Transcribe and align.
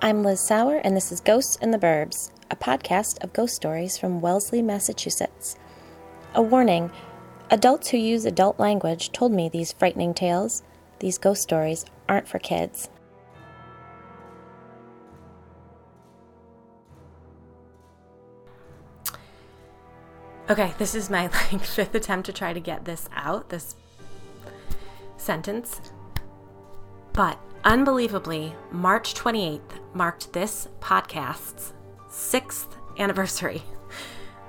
I'm 0.00 0.22
Liz 0.22 0.40
Sauer, 0.40 0.76
and 0.84 0.96
this 0.96 1.10
is 1.10 1.20
Ghosts 1.20 1.56
in 1.56 1.72
the 1.72 1.78
Burbs, 1.78 2.30
a 2.52 2.56
podcast 2.56 3.20
of 3.24 3.32
ghost 3.32 3.56
stories 3.56 3.98
from 3.98 4.20
Wellesley, 4.20 4.62
Massachusetts. 4.62 5.56
A 6.36 6.40
warning 6.40 6.92
adults 7.50 7.88
who 7.88 7.96
use 7.96 8.24
adult 8.24 8.60
language 8.60 9.10
told 9.10 9.32
me 9.32 9.48
these 9.48 9.72
frightening 9.72 10.14
tales, 10.14 10.62
these 11.00 11.18
ghost 11.18 11.42
stories, 11.42 11.84
aren't 12.08 12.28
for 12.28 12.38
kids. 12.38 12.90
Okay, 20.48 20.74
this 20.78 20.94
is 20.94 21.10
my 21.10 21.22
like 21.52 21.64
fifth 21.64 21.96
attempt 21.96 22.26
to 22.26 22.32
try 22.32 22.52
to 22.52 22.60
get 22.60 22.84
this 22.84 23.08
out, 23.16 23.48
this 23.48 23.74
sentence. 25.16 25.80
But 27.12 27.40
unbelievably, 27.68 28.54
March 28.72 29.12
28th 29.12 29.60
marked 29.92 30.32
this 30.32 30.68
podcast's 30.80 31.74
sixth 32.08 32.74
anniversary. 32.98 33.62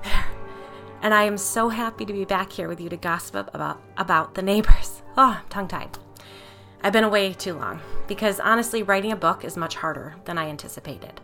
and 1.02 1.14
I 1.14 1.24
am 1.24 1.38
so 1.38 1.68
happy 1.68 2.06
to 2.06 2.14
be 2.14 2.24
back 2.24 2.50
here 2.50 2.70
with 2.70 2.80
you 2.80 2.88
to 2.88 2.96
gossip 2.96 3.50
about 3.54 3.82
about 3.98 4.36
the 4.36 4.42
neighbors. 4.42 5.04
Ah, 5.18 5.40
oh, 5.40 5.42
I'm 5.42 5.50
tongue-tied. 5.50 5.98
I've 6.82 6.94
been 6.94 7.04
away 7.04 7.34
too 7.34 7.56
long 7.56 7.82
because 8.08 8.40
honestly, 8.40 8.84
writing 8.84 9.12
a 9.12 9.18
book 9.18 9.44
is 9.44 9.58
much 9.58 9.76
harder 9.76 10.16
than 10.24 10.38
I 10.38 10.48
anticipated. 10.48 11.20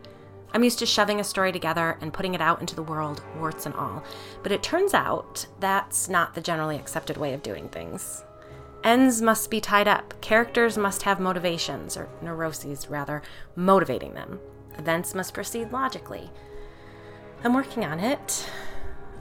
I'm 0.53 0.65
used 0.65 0.79
to 0.79 0.85
shoving 0.85 1.21
a 1.21 1.23
story 1.23 1.53
together 1.53 1.97
and 2.01 2.11
putting 2.11 2.33
it 2.33 2.41
out 2.41 2.59
into 2.59 2.75
the 2.75 2.83
world, 2.83 3.23
warts 3.37 3.65
and 3.65 3.75
all. 3.75 4.03
But 4.43 4.51
it 4.51 4.63
turns 4.63 4.93
out 4.93 5.45
that's 5.61 6.09
not 6.09 6.33
the 6.33 6.41
generally 6.41 6.75
accepted 6.75 7.15
way 7.15 7.33
of 7.33 7.41
doing 7.41 7.69
things. 7.69 8.25
Ends 8.85 9.19
must 9.19 9.49
be 9.49 9.59
tied 9.59 9.87
up. 9.87 10.13
Characters 10.21 10.77
must 10.77 11.01
have 11.01 11.19
motivations, 11.19 11.97
or 11.97 12.07
neuroses 12.21 12.87
rather, 12.87 13.23
motivating 13.55 14.13
them. 14.13 14.39
Events 14.77 15.15
must 15.15 15.33
proceed 15.33 15.71
logically. 15.71 16.29
I'm 17.43 17.55
working 17.55 17.83
on 17.83 17.99
it. 17.99 18.47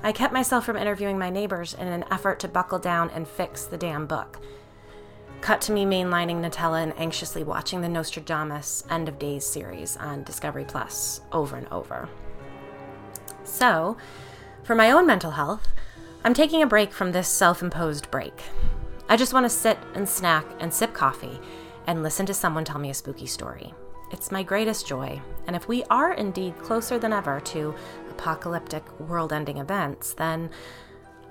I 0.02 0.12
kept 0.12 0.34
myself 0.34 0.66
from 0.66 0.76
interviewing 0.76 1.18
my 1.18 1.30
neighbors 1.30 1.72
in 1.72 1.86
an 1.86 2.04
effort 2.10 2.40
to 2.40 2.48
buckle 2.48 2.78
down 2.78 3.08
and 3.14 3.26
fix 3.26 3.64
the 3.64 3.78
damn 3.78 4.06
book. 4.06 4.38
Cut 5.40 5.62
to 5.62 5.72
me 5.72 5.86
mainlining 5.86 6.42
Nutella 6.42 6.82
and 6.82 6.92
anxiously 6.98 7.42
watching 7.42 7.80
the 7.80 7.88
Nostradamus 7.88 8.84
End 8.90 9.08
of 9.08 9.18
Days 9.18 9.46
series 9.46 9.96
on 9.96 10.24
Discovery 10.24 10.66
Plus 10.68 11.22
over 11.32 11.56
and 11.56 11.68
over. 11.68 12.10
So, 13.44 13.96
for 14.62 14.74
my 14.74 14.90
own 14.90 15.06
mental 15.06 15.30
health, 15.30 15.68
I'm 16.22 16.34
taking 16.34 16.62
a 16.62 16.66
break 16.66 16.92
from 16.92 17.12
this 17.12 17.28
self 17.28 17.62
imposed 17.62 18.10
break. 18.10 18.42
I 19.08 19.16
just 19.16 19.34
want 19.34 19.44
to 19.44 19.50
sit 19.50 19.78
and 19.94 20.08
snack 20.08 20.46
and 20.60 20.72
sip 20.72 20.94
coffee 20.94 21.38
and 21.86 22.02
listen 22.02 22.24
to 22.26 22.34
someone 22.34 22.64
tell 22.64 22.78
me 22.78 22.90
a 22.90 22.94
spooky 22.94 23.26
story. 23.26 23.74
It's 24.10 24.32
my 24.32 24.42
greatest 24.42 24.86
joy, 24.86 25.20
and 25.46 25.54
if 25.54 25.68
we 25.68 25.84
are 25.84 26.12
indeed 26.12 26.56
closer 26.58 26.98
than 26.98 27.12
ever 27.12 27.40
to 27.40 27.74
apocalyptic 28.10 28.84
world 29.00 29.32
ending 29.32 29.58
events, 29.58 30.14
then 30.14 30.50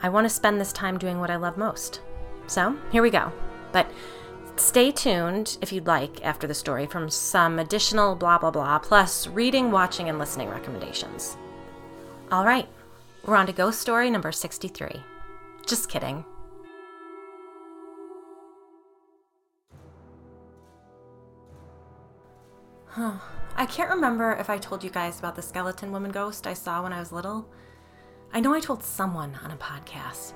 I 0.02 0.10
want 0.10 0.26
to 0.26 0.30
spend 0.30 0.60
this 0.60 0.74
time 0.74 0.98
doing 0.98 1.20
what 1.20 1.32
I 1.32 1.38
love 1.38 1.58
most. 1.58 2.02
So, 2.46 2.78
here 2.92 3.02
we 3.02 3.10
go. 3.10 3.32
But 3.72 3.90
stay 4.58 4.92
tuned 4.92 5.58
if 5.62 5.72
you'd 5.72 5.88
like 5.88 6.24
after 6.24 6.46
the 6.46 6.54
story 6.54 6.86
from 6.86 7.10
some 7.10 7.58
additional 7.58 8.16
blah 8.16 8.38
blah 8.38 8.52
blah, 8.52 8.80
plus 8.80 9.28
reading, 9.28 9.72
watching, 9.72 10.10
and 10.10 10.20
listening 10.20 10.50
recommendations. 10.50 11.38
All 12.32 12.46
right, 12.46 12.68
we're 13.26 13.38
on 13.38 13.48
to 13.48 13.54
ghost 13.54 13.80
story 13.80 14.10
number 14.10 14.32
63. 14.32 15.02
Just 15.66 15.90
kidding. 15.90 16.26
Huh. 22.94 23.14
I 23.56 23.66
can't 23.66 23.90
remember 23.90 24.34
if 24.34 24.52
I 24.52 24.60
told 24.60 24.84
you 24.84 24.92
guys 24.92 25.18
about 25.18 25.36
the 25.36 25.42
skeleton 25.42 25.92
woman 25.92 26.12
ghost 26.12 26.46
I 26.46 26.54
saw 26.54 26.84
when 26.84 26.94
I 26.94 27.00
was 27.00 27.12
little. 27.12 27.50
I 28.32 28.40
know 28.40 28.54
I 28.54 28.60
told 28.60 28.84
someone 28.84 29.36
on 29.44 29.50
a 29.50 29.58
podcast. 29.58 30.34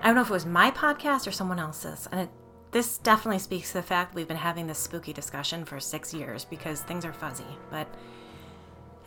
I 0.00 0.06
don't 0.06 0.14
know 0.14 0.22
if 0.22 0.30
it 0.30 0.32
was 0.32 0.46
my 0.46 0.70
podcast 0.70 1.26
or 1.26 1.32
someone 1.32 1.58
else's, 1.58 2.08
and 2.12 2.20
it 2.20 2.30
this 2.70 2.98
definitely 2.98 3.40
speaks 3.40 3.72
to 3.72 3.78
the 3.78 3.82
fact 3.82 4.14
we've 4.14 4.28
been 4.28 4.36
having 4.36 4.68
this 4.68 4.78
spooky 4.78 5.12
discussion 5.12 5.64
for 5.64 5.80
six 5.80 6.14
years 6.14 6.44
because 6.44 6.82
things 6.82 7.04
are 7.04 7.12
fuzzy. 7.12 7.42
But 7.68 7.88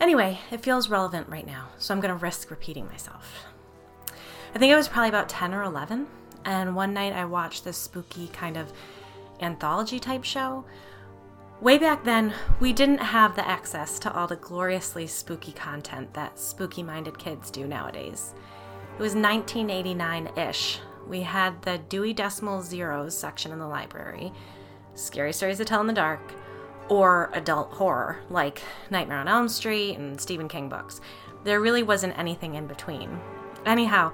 anyway, 0.00 0.38
it 0.50 0.60
feels 0.60 0.90
relevant 0.90 1.30
right 1.30 1.46
now, 1.46 1.68
so 1.78 1.94
I'm 1.94 2.00
going 2.00 2.14
to 2.14 2.22
risk 2.22 2.50
repeating 2.50 2.86
myself. 2.88 3.46
I 4.54 4.58
think 4.58 4.70
I 4.70 4.76
was 4.76 4.88
probably 4.88 5.08
about 5.08 5.30
10 5.30 5.54
or 5.54 5.62
11, 5.62 6.08
and 6.44 6.76
one 6.76 6.92
night 6.92 7.14
I 7.14 7.24
watched 7.24 7.64
this 7.64 7.78
spooky 7.78 8.28
kind 8.28 8.58
of 8.58 8.70
anthology 9.40 9.98
type 9.98 10.24
show. 10.24 10.66
Way 11.62 11.78
back 11.78 12.02
then, 12.02 12.34
we 12.58 12.72
didn't 12.72 12.98
have 12.98 13.36
the 13.36 13.48
access 13.48 14.00
to 14.00 14.12
all 14.12 14.26
the 14.26 14.34
gloriously 14.34 15.06
spooky 15.06 15.52
content 15.52 16.12
that 16.14 16.36
spooky 16.36 16.82
minded 16.82 17.20
kids 17.20 17.52
do 17.52 17.68
nowadays. 17.68 18.34
It 18.98 19.00
was 19.00 19.14
1989 19.14 20.30
ish 20.36 20.80
we 21.06 21.20
had 21.20 21.62
the 21.62 21.78
Dewey 21.78 22.14
Decimal 22.14 22.62
Zeros 22.62 23.16
section 23.16 23.52
in 23.52 23.60
the 23.60 23.68
library, 23.68 24.32
scary 24.96 25.32
stories 25.32 25.58
to 25.58 25.64
tell 25.64 25.80
in 25.80 25.86
the 25.86 25.92
dark, 25.92 26.20
or 26.88 27.30
adult 27.32 27.70
horror 27.74 28.18
like 28.28 28.60
Nightmare 28.90 29.18
on 29.18 29.28
Elm 29.28 29.48
Street 29.48 29.94
and 29.98 30.20
Stephen 30.20 30.48
King 30.48 30.68
books. 30.68 31.00
There 31.44 31.60
really 31.60 31.84
wasn't 31.84 32.18
anything 32.18 32.56
in 32.56 32.66
between. 32.66 33.20
Anyhow, 33.64 34.12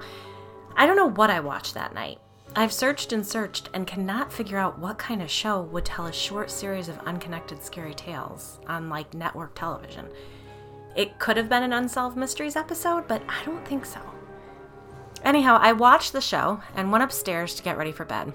I 0.75 0.85
don't 0.85 0.95
know 0.95 1.09
what 1.09 1.31
I 1.31 1.39
watched 1.39 1.73
that 1.73 1.95
night. 1.95 2.19
I've 2.55 2.73
searched 2.73 3.13
and 3.13 3.25
searched 3.25 3.69
and 3.73 3.85
cannot 3.85 4.33
figure 4.33 4.57
out 4.57 4.79
what 4.79 4.97
kind 4.97 5.21
of 5.21 5.29
show 5.29 5.61
would 5.61 5.85
tell 5.85 6.07
a 6.07 6.13
short 6.13 6.49
series 6.49 6.89
of 6.89 6.97
unconnected 6.99 7.63
scary 7.63 7.93
tales 7.93 8.59
on 8.67 8.89
like 8.89 9.13
network 9.13 9.53
television. 9.53 10.07
It 10.95 11.19
could 11.19 11.37
have 11.37 11.47
been 11.47 11.61
an 11.61 11.73
Unsolved 11.73 12.17
Mysteries 12.17 12.55
episode, 12.55 13.07
but 13.07 13.21
I 13.29 13.45
don't 13.45 13.65
think 13.65 13.85
so. 13.85 14.01
Anyhow, 15.23 15.59
I 15.61 15.73
watched 15.73 16.11
the 16.11 16.21
show 16.21 16.59
and 16.75 16.91
went 16.91 17.03
upstairs 17.03 17.53
to 17.55 17.63
get 17.63 17.77
ready 17.77 17.91
for 17.91 18.03
bed. 18.03 18.33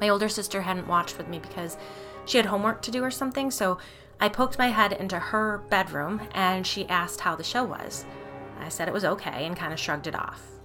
My 0.00 0.08
older 0.08 0.28
sister 0.28 0.62
hadn't 0.62 0.88
watched 0.88 1.16
with 1.16 1.28
me 1.28 1.38
because 1.38 1.76
she 2.24 2.38
had 2.38 2.46
homework 2.46 2.82
to 2.82 2.90
do 2.90 3.04
or 3.04 3.12
something, 3.12 3.52
so 3.52 3.78
I 4.20 4.28
poked 4.28 4.58
my 4.58 4.68
head 4.68 4.92
into 4.92 5.18
her 5.18 5.62
bedroom 5.70 6.20
and 6.34 6.66
she 6.66 6.88
asked 6.88 7.20
how 7.20 7.36
the 7.36 7.44
show 7.44 7.62
was. 7.62 8.04
I 8.58 8.68
said 8.68 8.88
it 8.88 8.94
was 8.94 9.04
okay 9.04 9.46
and 9.46 9.56
kind 9.56 9.72
of 9.72 9.78
shrugged 9.78 10.08
it 10.08 10.16
off. 10.16 10.55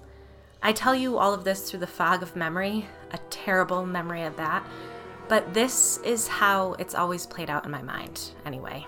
I 0.63 0.73
tell 0.73 0.95
you 0.95 1.17
all 1.17 1.33
of 1.33 1.43
this 1.43 1.69
through 1.69 1.79
the 1.79 1.87
fog 1.87 2.21
of 2.21 2.35
memory, 2.35 2.87
a 3.11 3.17
terrible 3.29 3.85
memory 3.85 4.23
of 4.23 4.37
that, 4.37 4.65
but 5.27 5.53
this 5.53 5.97
is 5.99 6.27
how 6.27 6.73
it's 6.73 6.95
always 6.95 7.25
played 7.25 7.49
out 7.49 7.65
in 7.65 7.71
my 7.71 7.81
mind, 7.81 8.31
anyway. 8.45 8.85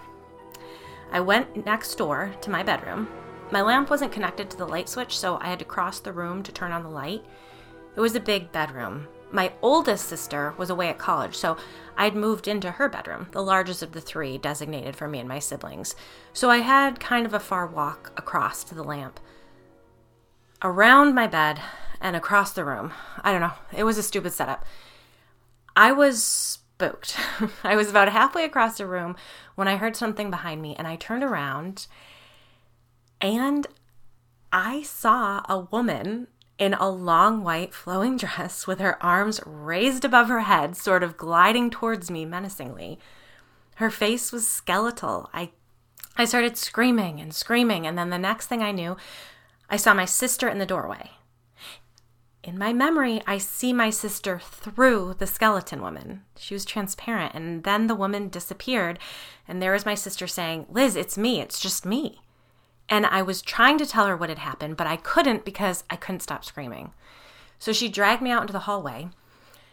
I 1.12 1.20
went 1.20 1.66
next 1.66 1.96
door 1.96 2.34
to 2.42 2.50
my 2.50 2.64
bedroom 2.64 3.08
my 3.54 3.62
lamp 3.62 3.92
wasn't 3.92 4.12
connected 4.12 4.50
to 4.50 4.58
the 4.58 4.66
light 4.66 4.90
switch, 4.90 5.16
so 5.16 5.38
I 5.40 5.50
had 5.50 5.60
to 5.60 5.66
cross 5.66 6.00
the 6.00 6.12
room 6.12 6.42
to 6.42 6.52
turn 6.52 6.72
on 6.72 6.82
the 6.82 6.90
light. 6.90 7.24
It 7.96 8.00
was 8.00 8.16
a 8.16 8.20
big 8.20 8.52
bedroom. 8.52 9.08
My 9.32 9.54
oldest 9.62 10.06
sister 10.10 10.56
was 10.58 10.72
away 10.72 10.90
at 10.90 10.98
college, 10.98 11.36
so 11.36 11.58
I'd 11.96 12.16
moved 12.16 12.48
into 12.48 12.72
her 12.72 12.90
bedroom, 12.90 13.28
the 13.32 13.44
largest 13.44 13.84
of 13.84 13.92
the 13.92 14.02
three 14.02 14.40
designated 14.40 14.96
for 14.96 15.08
me 15.08 15.20
and 15.20 15.30
my 15.30 15.38
siblings. 15.38 15.96
So 16.34 16.50
I 16.50 16.58
had 16.58 17.00
kind 17.00 17.28
of 17.28 17.36
a 17.36 17.40
far 17.40 17.68
walk 17.68 18.12
across 18.18 18.64
to 18.64 18.74
the 18.74 18.84
lamp. 18.84 19.20
Around 20.64 21.14
my 21.14 21.28
bed 21.28 21.60
and 22.00 22.16
across 22.16 22.54
the 22.54 22.64
room. 22.64 22.94
I 23.22 23.32
don't 23.32 23.42
know. 23.42 23.54
It 23.76 23.84
was 23.84 23.98
a 23.98 24.04
stupid 24.04 24.34
setup. 24.34 24.66
I 25.76 25.92
was 25.92 26.24
spooked. 26.24 27.18
I 27.64 27.76
was 27.76 27.90
about 27.90 28.10
halfway 28.10 28.46
across 28.46 28.78
the 28.78 28.88
room 28.88 29.16
when 29.56 29.68
I 29.68 29.78
heard 29.78 29.96
something 29.96 30.30
behind 30.30 30.62
me, 30.62 30.76
and 30.76 30.88
I 30.88 30.96
turned 30.96 31.24
around 31.24 31.88
and 33.20 33.68
I 34.52 34.84
saw 34.84 35.42
a 35.48 35.60
woman 35.72 36.28
in 36.60 36.74
a 36.76 36.90
long 36.90 37.44
white 37.44 37.74
flowing 37.74 38.18
dress 38.24 38.68
with 38.68 38.80
her 38.80 39.04
arms 39.04 39.40
raised 39.46 40.06
above 40.06 40.28
her 40.28 40.42
head, 40.42 40.78
sort 40.78 41.04
of 41.04 41.18
gliding 41.18 41.70
towards 41.70 42.12
me 42.12 42.26
menacingly. 42.26 43.00
Her 43.76 43.90
face 43.90 44.32
was 44.32 44.48
skeletal. 44.48 45.30
I 45.34 45.52
I 46.16 46.26
started 46.26 46.58
screaming 46.58 47.20
and 47.20 47.34
screaming, 47.34 47.88
and 47.88 47.98
then 47.98 48.12
the 48.12 48.20
next 48.20 48.46
thing 48.46 48.62
I 48.62 48.72
knew, 48.72 48.96
I 49.74 49.78
saw 49.78 49.96
my 49.96 50.06
sister 50.06 50.48
in 50.48 50.60
the 50.60 50.68
doorway. 50.68 51.10
In 52.44 52.60
my 52.60 52.74
memory, 52.74 53.24
I 53.26 53.40
see 53.40 53.74
my 53.74 53.90
sister 53.90 54.38
through 54.38 55.16
the 55.18 55.26
skeleton 55.26 55.82
woman. 55.82 56.26
She 56.38 56.54
was 56.54 56.64
transparent, 56.64 57.34
and 57.34 57.64
then 57.64 57.88
the 57.88 57.96
woman 57.96 58.30
disappeared, 58.30 59.00
and 59.48 59.60
there 59.60 59.72
was 59.72 59.84
my 59.84 59.96
sister 59.96 60.28
saying, 60.28 60.68
Liz, 60.70 60.96
it's 60.96 61.18
me, 61.18 61.42
it's 61.42 61.60
just 61.60 61.88
me. 61.88 62.22
And 62.88 63.08
I 63.08 63.24
was 63.24 63.42
trying 63.42 63.80
to 63.80 63.86
tell 63.88 64.06
her 64.06 64.16
what 64.16 64.30
had 64.30 64.38
happened, 64.38 64.78
but 64.78 64.86
I 64.86 64.96
couldn't 64.96 65.44
because 65.44 65.86
I 65.90 65.96
couldn't 65.96 66.22
stop 66.22 66.46
screaming. 66.46 66.94
So 67.58 67.74
she 67.74 67.90
dragged 67.90 68.22
me 68.22 68.30
out 68.30 68.42
into 68.42 68.54
the 68.54 68.68
hallway. 68.70 69.10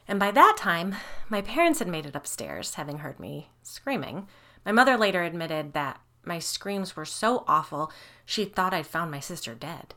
And 0.08 0.18
by 0.18 0.30
that 0.30 0.56
time, 0.56 0.96
my 1.28 1.42
parents 1.42 1.78
had 1.78 1.88
made 1.88 2.06
it 2.06 2.16
upstairs, 2.16 2.76
having 2.76 3.00
heard 3.00 3.20
me 3.20 3.50
screaming. 3.62 4.28
My 4.64 4.72
mother 4.72 4.96
later 4.96 5.22
admitted 5.22 5.74
that 5.74 6.00
my 6.24 6.38
screams 6.38 6.96
were 6.96 7.04
so 7.04 7.44
awful, 7.48 7.90
she 8.24 8.44
thought 8.44 8.74
I'd 8.74 8.86
found 8.86 9.10
my 9.10 9.20
sister 9.20 9.54
dead. 9.54 9.94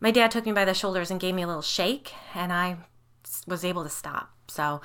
My 0.00 0.10
dad 0.10 0.30
took 0.30 0.46
me 0.46 0.52
by 0.52 0.64
the 0.64 0.74
shoulders 0.74 1.10
and 1.10 1.20
gave 1.20 1.34
me 1.34 1.42
a 1.42 1.46
little 1.46 1.62
shake, 1.62 2.12
and 2.34 2.52
I 2.52 2.78
was 3.46 3.64
able 3.64 3.82
to 3.84 3.90
stop. 3.90 4.30
So 4.48 4.80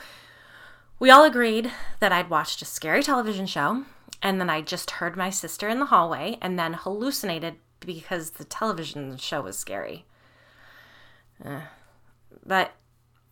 we 0.99 1.09
all 1.09 1.23
agreed 1.23 1.71
that 1.99 2.11
I'd 2.11 2.29
watched 2.29 2.61
a 2.61 2.65
scary 2.65 3.03
television 3.03 3.45
show 3.45 3.83
And 4.21 4.39
then 4.39 4.49
I 4.49 4.61
just 4.61 4.91
heard 4.91 5.15
my 5.15 5.29
sister 5.29 5.69
in 5.69 5.79
the 5.79 5.85
hallway 5.87 6.37
and 6.41 6.57
then 6.57 6.73
hallucinated 6.73 7.55
because 7.79 8.31
the 8.31 8.43
television 8.43 9.17
show 9.17 9.41
was 9.41 9.57
scary. 9.57 10.05
Uh, 11.43 11.61
but 12.45 12.71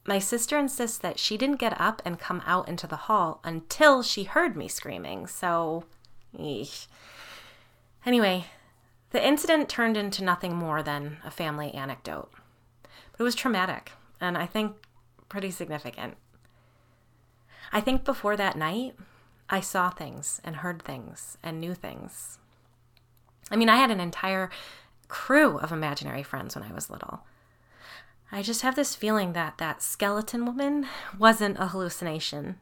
my 0.05 0.19
sister 0.19 0.59
insists 0.59 0.97
that 0.99 1.17
she 1.17 1.37
didn't 1.37 1.59
get 1.59 1.79
up 1.79 2.01
and 2.05 2.19
come 2.19 2.43
out 2.45 2.67
into 2.67 2.85
the 2.85 2.95
hall 3.07 3.39
until 3.43 4.03
she 4.03 4.23
heard 4.23 4.55
me 4.55 4.67
screaming, 4.67 5.25
so. 5.27 5.85
Eesh. 6.37 6.87
Anyway, 8.05 8.45
the 9.11 9.25
incident 9.25 9.69
turned 9.69 9.95
into 9.95 10.23
nothing 10.23 10.55
more 10.55 10.83
than 10.83 11.17
a 11.23 11.31
family 11.31 11.71
anecdote. 11.73 12.31
But 12.81 13.19
it 13.19 13.23
was 13.23 13.35
traumatic, 13.35 13.91
and 14.19 14.37
I 14.37 14.45
think 14.45 14.75
pretty 15.29 15.51
significant. 15.51 16.17
I 17.71 17.81
think 17.81 18.03
before 18.03 18.35
that 18.37 18.57
night, 18.57 18.95
I 19.49 19.59
saw 19.59 19.89
things 19.89 20.41
and 20.43 20.57
heard 20.57 20.81
things 20.81 21.37
and 21.43 21.59
knew 21.59 21.73
things. 21.73 22.39
I 23.51 23.55
mean, 23.55 23.69
I 23.69 23.77
had 23.77 23.91
an 23.91 23.99
entire 23.99 24.49
crew 25.07 25.57
of 25.59 25.71
imaginary 25.71 26.23
friends 26.23 26.55
when 26.55 26.63
I 26.63 26.73
was 26.73 26.89
little. 26.89 27.23
I 28.31 28.41
just 28.41 28.61
have 28.63 28.75
this 28.75 28.95
feeling 28.95 29.33
that 29.33 29.59
that 29.59 29.83
skeleton 29.83 30.45
woman 30.45 30.87
wasn't 31.19 31.59
a 31.59 31.67
hallucination. 31.67 32.59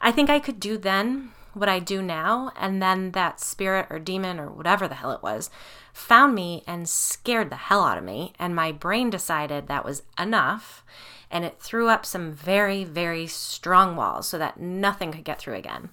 I 0.00 0.12
think 0.12 0.30
I 0.30 0.38
could 0.38 0.60
do 0.60 0.76
then 0.76 1.32
what 1.52 1.68
I 1.68 1.78
do 1.78 2.00
now, 2.00 2.52
and 2.56 2.80
then 2.82 3.10
that 3.12 3.40
spirit 3.40 3.86
or 3.90 3.98
demon 3.98 4.38
or 4.38 4.50
whatever 4.50 4.86
the 4.86 4.94
hell 4.94 5.12
it 5.12 5.22
was 5.22 5.50
found 5.92 6.34
me 6.34 6.62
and 6.66 6.88
scared 6.88 7.50
the 7.50 7.56
hell 7.56 7.84
out 7.84 7.98
of 7.98 8.04
me, 8.04 8.32
and 8.38 8.54
my 8.54 8.72
brain 8.72 9.10
decided 9.10 9.66
that 9.66 9.84
was 9.84 10.02
enough, 10.18 10.84
and 11.30 11.44
it 11.44 11.60
threw 11.60 11.88
up 11.88 12.06
some 12.06 12.32
very, 12.32 12.84
very 12.84 13.26
strong 13.26 13.96
walls 13.96 14.28
so 14.28 14.38
that 14.38 14.60
nothing 14.60 15.12
could 15.12 15.24
get 15.24 15.38
through 15.38 15.54
again. 15.54 15.90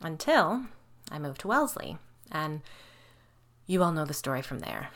Until 0.00 0.66
I 1.10 1.18
moved 1.18 1.40
to 1.40 1.48
Wellesley, 1.48 1.98
and 2.30 2.62
you 3.66 3.82
all 3.82 3.92
know 3.92 4.04
the 4.04 4.14
story 4.14 4.42
from 4.42 4.60
there. 4.60 4.90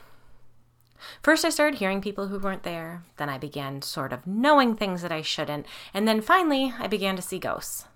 First, 1.23 1.45
I 1.45 1.50
started 1.50 1.79
hearing 1.79 2.00
people 2.00 2.29
who 2.29 2.39
weren't 2.39 2.62
there. 2.62 3.05
Then, 3.17 3.29
I 3.29 3.39
began 3.39 3.83
sort 3.83 4.12
of 4.12 4.27
knowing 4.27 4.75
things 4.75 5.03
that 5.03 5.12
I 5.12 5.23
shouldn't. 5.23 5.67
And 5.95 6.06
then 6.06 6.21
finally, 6.21 6.73
I 6.79 6.87
began 6.87 7.17
to 7.17 7.23
see 7.23 7.39
ghosts. 7.39 7.87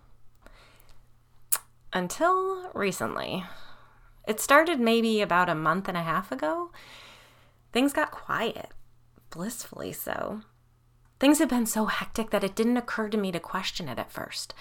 Until 1.92 2.70
recently. 2.74 3.44
It 4.26 4.40
started 4.40 4.78
maybe 4.78 5.20
about 5.20 5.48
a 5.48 5.54
month 5.54 5.88
and 5.88 5.96
a 5.96 6.02
half 6.02 6.30
ago. 6.30 6.70
Things 7.72 7.92
got 7.92 8.10
quiet, 8.10 8.68
blissfully 9.30 9.92
so. 9.92 10.42
Things 11.18 11.38
had 11.38 11.48
been 11.48 11.66
so 11.66 11.86
hectic 11.86 12.30
that 12.30 12.44
it 12.44 12.54
didn't 12.54 12.76
occur 12.76 13.08
to 13.08 13.16
me 13.16 13.32
to 13.32 13.40
question 13.40 13.88
it 13.88 13.98
at 13.98 14.12
first. 14.12 14.54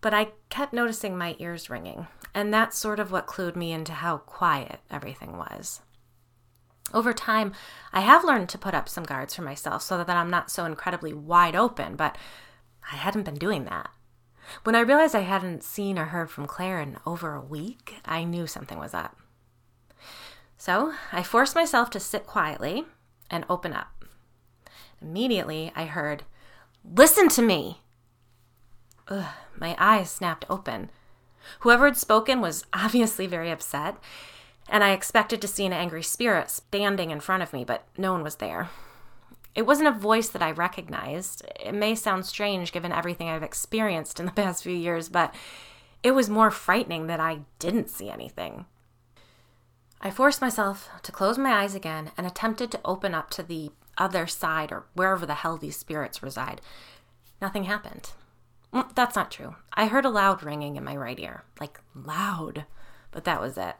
But 0.00 0.14
I 0.14 0.32
kept 0.48 0.72
noticing 0.72 1.16
my 1.16 1.36
ears 1.38 1.68
ringing, 1.68 2.06
and 2.34 2.52
that's 2.52 2.78
sort 2.78 2.98
of 2.98 3.12
what 3.12 3.26
clued 3.26 3.56
me 3.56 3.72
into 3.72 3.92
how 3.92 4.18
quiet 4.18 4.80
everything 4.90 5.36
was. 5.36 5.82
Over 6.92 7.12
time, 7.12 7.52
I 7.92 8.00
have 8.00 8.24
learned 8.24 8.48
to 8.50 8.58
put 8.58 8.74
up 8.74 8.88
some 8.88 9.04
guards 9.04 9.34
for 9.34 9.42
myself 9.42 9.82
so 9.82 9.98
that 9.98 10.08
I'm 10.08 10.30
not 10.30 10.50
so 10.50 10.64
incredibly 10.64 11.12
wide 11.12 11.54
open, 11.54 11.96
but 11.96 12.16
I 12.90 12.96
hadn't 12.96 13.24
been 13.24 13.34
doing 13.34 13.64
that. 13.64 13.90
When 14.64 14.74
I 14.74 14.80
realized 14.80 15.14
I 15.14 15.20
hadn't 15.20 15.62
seen 15.62 15.98
or 15.98 16.06
heard 16.06 16.30
from 16.30 16.46
Claire 16.46 16.80
in 16.80 16.98
over 17.06 17.34
a 17.34 17.40
week, 17.40 17.96
I 18.04 18.24
knew 18.24 18.46
something 18.46 18.78
was 18.78 18.94
up. 18.94 19.16
So 20.58 20.94
I 21.12 21.22
forced 21.22 21.54
myself 21.54 21.90
to 21.90 22.00
sit 22.00 22.26
quietly 22.26 22.84
and 23.30 23.44
open 23.48 23.72
up. 23.72 24.04
Immediately, 25.00 25.72
I 25.76 25.84
heard, 25.84 26.24
Listen 26.84 27.28
to 27.30 27.42
me! 27.42 27.80
Ugh, 29.08 29.26
my 29.56 29.76
eyes 29.78 30.10
snapped 30.10 30.44
open. 30.50 30.90
Whoever 31.60 31.86
had 31.86 31.96
spoken 31.96 32.40
was 32.40 32.64
obviously 32.72 33.26
very 33.26 33.50
upset, 33.50 33.96
and 34.70 34.84
I 34.84 34.92
expected 34.92 35.42
to 35.42 35.48
see 35.48 35.66
an 35.66 35.72
angry 35.72 36.02
spirit 36.02 36.48
standing 36.48 37.10
in 37.10 37.20
front 37.20 37.42
of 37.42 37.52
me, 37.52 37.64
but 37.64 37.86
no 37.98 38.12
one 38.12 38.22
was 38.22 38.36
there. 38.36 38.70
It 39.54 39.66
wasn't 39.66 39.88
a 39.88 39.98
voice 39.98 40.28
that 40.28 40.42
I 40.42 40.52
recognized. 40.52 41.44
It 41.58 41.74
may 41.74 41.96
sound 41.96 42.24
strange 42.24 42.70
given 42.70 42.92
everything 42.92 43.28
I've 43.28 43.42
experienced 43.42 44.20
in 44.20 44.26
the 44.26 44.32
past 44.42 44.62
few 44.62 44.72
years, 44.74 45.08
but 45.08 45.34
it 46.04 46.12
was 46.12 46.30
more 46.30 46.52
frightening 46.52 47.08
that 47.08 47.20
I 47.20 47.40
didn't 47.58 47.90
see 47.90 48.08
anything. 48.08 48.66
I 50.00 50.10
forced 50.10 50.40
myself 50.40 50.88
to 51.02 51.12
close 51.12 51.36
my 51.36 51.52
eyes 51.52 51.74
again 51.74 52.12
and 52.16 52.26
attempted 52.26 52.70
to 52.70 52.80
open 52.84 53.12
up 53.12 53.28
to 53.30 53.42
the 53.42 53.70
other 53.98 54.26
side 54.26 54.72
or 54.72 54.86
wherever 54.94 55.26
the 55.26 55.34
hell 55.34 55.58
these 55.58 55.76
spirits 55.76 56.22
reside. 56.22 56.60
Nothing 57.42 57.64
happened. 57.64 58.12
Well, 58.72 58.90
that's 58.94 59.16
not 59.16 59.32
true. 59.32 59.56
I 59.74 59.86
heard 59.86 60.04
a 60.04 60.10
loud 60.10 60.44
ringing 60.44 60.76
in 60.76 60.84
my 60.84 60.96
right 60.96 61.18
ear, 61.18 61.42
like 61.58 61.80
loud, 61.94 62.66
but 63.10 63.24
that 63.24 63.40
was 63.40 63.58
it. 63.58 63.74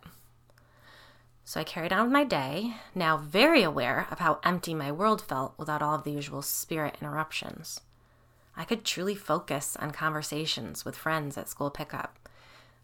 So 1.50 1.58
I 1.58 1.64
carried 1.64 1.92
on 1.92 2.04
with 2.04 2.12
my 2.12 2.22
day, 2.22 2.76
now 2.94 3.16
very 3.16 3.64
aware 3.64 4.06
of 4.12 4.20
how 4.20 4.38
empty 4.44 4.72
my 4.72 4.92
world 4.92 5.20
felt 5.20 5.52
without 5.58 5.82
all 5.82 5.96
of 5.96 6.04
the 6.04 6.12
usual 6.12 6.42
spirit 6.42 6.96
interruptions. 7.00 7.80
I 8.56 8.64
could 8.64 8.84
truly 8.84 9.16
focus 9.16 9.74
on 9.74 9.90
conversations 9.90 10.84
with 10.84 10.94
friends 10.94 11.36
at 11.36 11.48
school 11.48 11.68
pickup. 11.68 12.20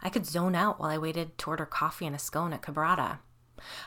I 0.02 0.10
could 0.10 0.26
zone 0.26 0.56
out 0.56 0.80
while 0.80 0.90
I 0.90 0.98
waited 0.98 1.38
to 1.38 1.50
order 1.50 1.64
coffee 1.64 2.06
and 2.06 2.16
a 2.16 2.18
scone 2.18 2.52
at 2.52 2.62
Quebrada. 2.62 3.20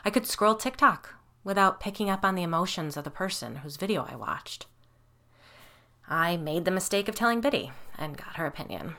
I 0.02 0.08
could 0.08 0.26
scroll 0.26 0.54
TikTok 0.54 1.14
without 1.44 1.78
picking 1.78 2.08
up 2.08 2.24
on 2.24 2.34
the 2.34 2.42
emotions 2.42 2.96
of 2.96 3.04
the 3.04 3.10
person 3.10 3.56
whose 3.56 3.76
video 3.76 4.08
I 4.10 4.16
watched. 4.16 4.64
I 6.08 6.38
made 6.38 6.64
the 6.64 6.70
mistake 6.70 7.06
of 7.06 7.14
telling 7.14 7.42
Biddy 7.42 7.70
and 7.98 8.16
got 8.16 8.36
her 8.36 8.46
opinion. 8.46 8.96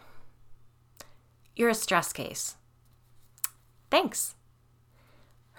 You're 1.56 1.70
a 1.70 1.74
stress 1.74 2.14
case. 2.14 2.56
Thanks. 3.90 4.36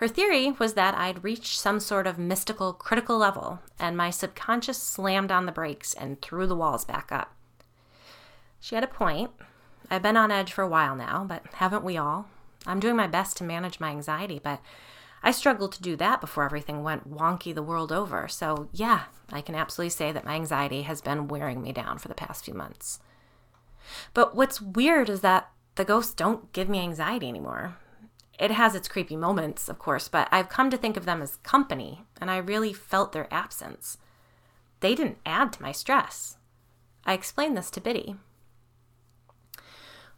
Her 0.02 0.08
theory 0.08 0.50
was 0.50 0.75
that 0.75 0.96
I'd 0.96 1.22
reached 1.22 1.60
some 1.60 1.78
sort 1.78 2.08
of 2.08 2.19
mystical 2.19 2.72
critical 2.72 3.19
level, 3.19 3.60
and 3.78 3.96
my 3.96 4.10
subconscious 4.10 4.82
slammed 4.82 5.31
on 5.31 5.46
the 5.46 5.52
brakes 5.52 5.94
and 5.94 6.20
threw 6.20 6.44
the 6.49 6.56
walls 6.56 6.84
back 6.84 7.12
up. 7.12 7.37
She 8.58 8.75
had 8.75 8.82
a 8.82 8.88
point. 8.88 9.31
I've 9.88 10.02
been 10.02 10.16
on 10.16 10.32
edge 10.32 10.52
for 10.52 10.62
a 10.62 10.69
while 10.69 10.96
now, 10.96 11.25
but 11.25 11.46
haven't 11.52 11.84
we 11.84 11.96
all? 11.96 12.26
I'm 12.66 12.81
doing 12.81 12.96
my 12.96 13.06
best 13.06 13.37
to 13.37 13.44
manage 13.44 13.78
my 13.78 13.90
anxiety, 13.90 14.40
but 14.43 14.60
I 15.22 15.31
struggled 15.31 15.70
to 15.75 15.82
do 15.82 15.94
that 15.94 16.20
before 16.20 16.43
everything 16.43 16.82
went 16.82 17.08
wonky 17.08 17.54
the 17.54 17.62
world 17.62 17.93
over. 17.93 18.26
So, 18.26 18.69
yeah, 18.72 19.02
I 19.31 19.40
can 19.40 19.54
absolutely 19.54 19.90
say 19.90 20.10
that 20.10 20.25
my 20.25 20.34
anxiety 20.34 20.82
has 20.82 21.00
been 21.00 21.28
wearing 21.28 21.62
me 21.62 21.72
down 21.72 21.99
for 21.99 22.08
the 22.08 22.14
past 22.14 22.44
few 22.44 22.54
months. 22.54 22.99
But 24.14 24.34
what's 24.34 24.60
weird 24.60 25.08
is 25.08 25.20
that 25.20 25.52
the 25.76 25.85
ghosts 25.85 26.12
don't 26.12 26.52
give 26.52 26.68
me 26.68 26.80
anxiety 26.80 27.28
anymore. 27.28 27.76
It 28.42 28.50
has 28.50 28.75
its 28.75 28.88
creepy 28.88 29.14
moments, 29.14 29.68
of 29.68 29.78
course, 29.78 30.08
but 30.08 30.26
I've 30.32 30.49
come 30.49 30.68
to 30.70 30.76
think 30.76 30.96
of 30.96 31.04
them 31.04 31.22
as 31.22 31.37
company, 31.37 32.06
and 32.20 32.28
I 32.28 32.38
really 32.38 32.72
felt 32.72 33.12
their 33.12 33.32
absence. 33.32 33.99
They 34.80 34.96
didn't 34.96 35.18
add 35.25 35.52
to 35.52 35.62
my 35.62 35.70
stress. 35.70 36.38
I 37.06 37.12
explained 37.12 37.56
this 37.56 37.70
to 37.70 37.80
Biddy. 37.80 38.16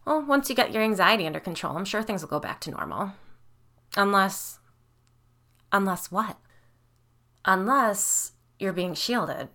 Well, 0.06 0.22
once 0.22 0.48
you 0.48 0.56
get 0.56 0.72
your 0.72 0.82
anxiety 0.82 1.26
under 1.26 1.38
control, 1.38 1.76
I'm 1.76 1.84
sure 1.84 2.02
things 2.02 2.22
will 2.22 2.30
go 2.30 2.40
back 2.40 2.62
to 2.62 2.70
normal. 2.70 3.12
Unless 3.94 4.58
Unless 5.70 6.10
what? 6.10 6.38
Unless 7.44 8.32
you're 8.58 8.72
being 8.72 8.94
shielded, 8.94 9.50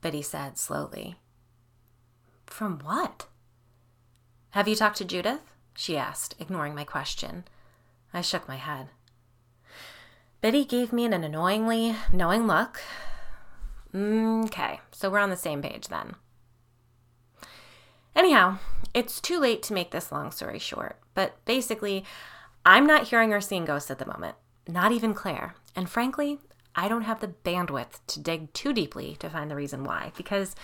Biddy 0.00 0.22
said 0.22 0.58
slowly. 0.58 1.16
From 2.46 2.78
what? 2.84 3.26
Have 4.50 4.68
you 4.68 4.76
talked 4.76 4.98
to 4.98 5.04
Judith? 5.04 5.40
she 5.74 5.96
asked, 5.96 6.36
ignoring 6.38 6.76
my 6.76 6.84
question. 6.84 7.46
I 8.12 8.20
shook 8.20 8.48
my 8.48 8.56
head. 8.56 8.88
Biddy 10.40 10.64
gave 10.64 10.92
me 10.92 11.04
an 11.04 11.12
annoyingly 11.12 11.94
knowing 12.12 12.46
look. 12.46 12.80
Okay, 13.94 14.80
so 14.92 15.10
we're 15.10 15.18
on 15.18 15.30
the 15.30 15.36
same 15.36 15.62
page 15.62 15.88
then. 15.88 16.14
Anyhow, 18.16 18.58
it's 18.94 19.20
too 19.20 19.38
late 19.38 19.62
to 19.64 19.74
make 19.74 19.90
this 19.90 20.10
long 20.10 20.30
story 20.30 20.58
short, 20.58 20.98
but 21.14 21.44
basically, 21.44 22.04
I'm 22.64 22.86
not 22.86 23.08
hearing 23.08 23.32
or 23.32 23.40
seeing 23.40 23.64
ghosts 23.64 23.90
at 23.90 23.98
the 23.98 24.06
moment 24.06 24.36
not 24.72 24.92
even 24.92 25.14
Claire. 25.14 25.54
And 25.76 25.88
frankly, 25.88 26.38
I 26.74 26.88
don't 26.88 27.02
have 27.02 27.20
the 27.20 27.34
bandwidth 27.44 28.00
to 28.08 28.20
dig 28.20 28.52
too 28.52 28.72
deeply 28.72 29.16
to 29.16 29.30
find 29.30 29.50
the 29.50 29.56
reason 29.56 29.84
why, 29.84 30.12
because 30.16 30.54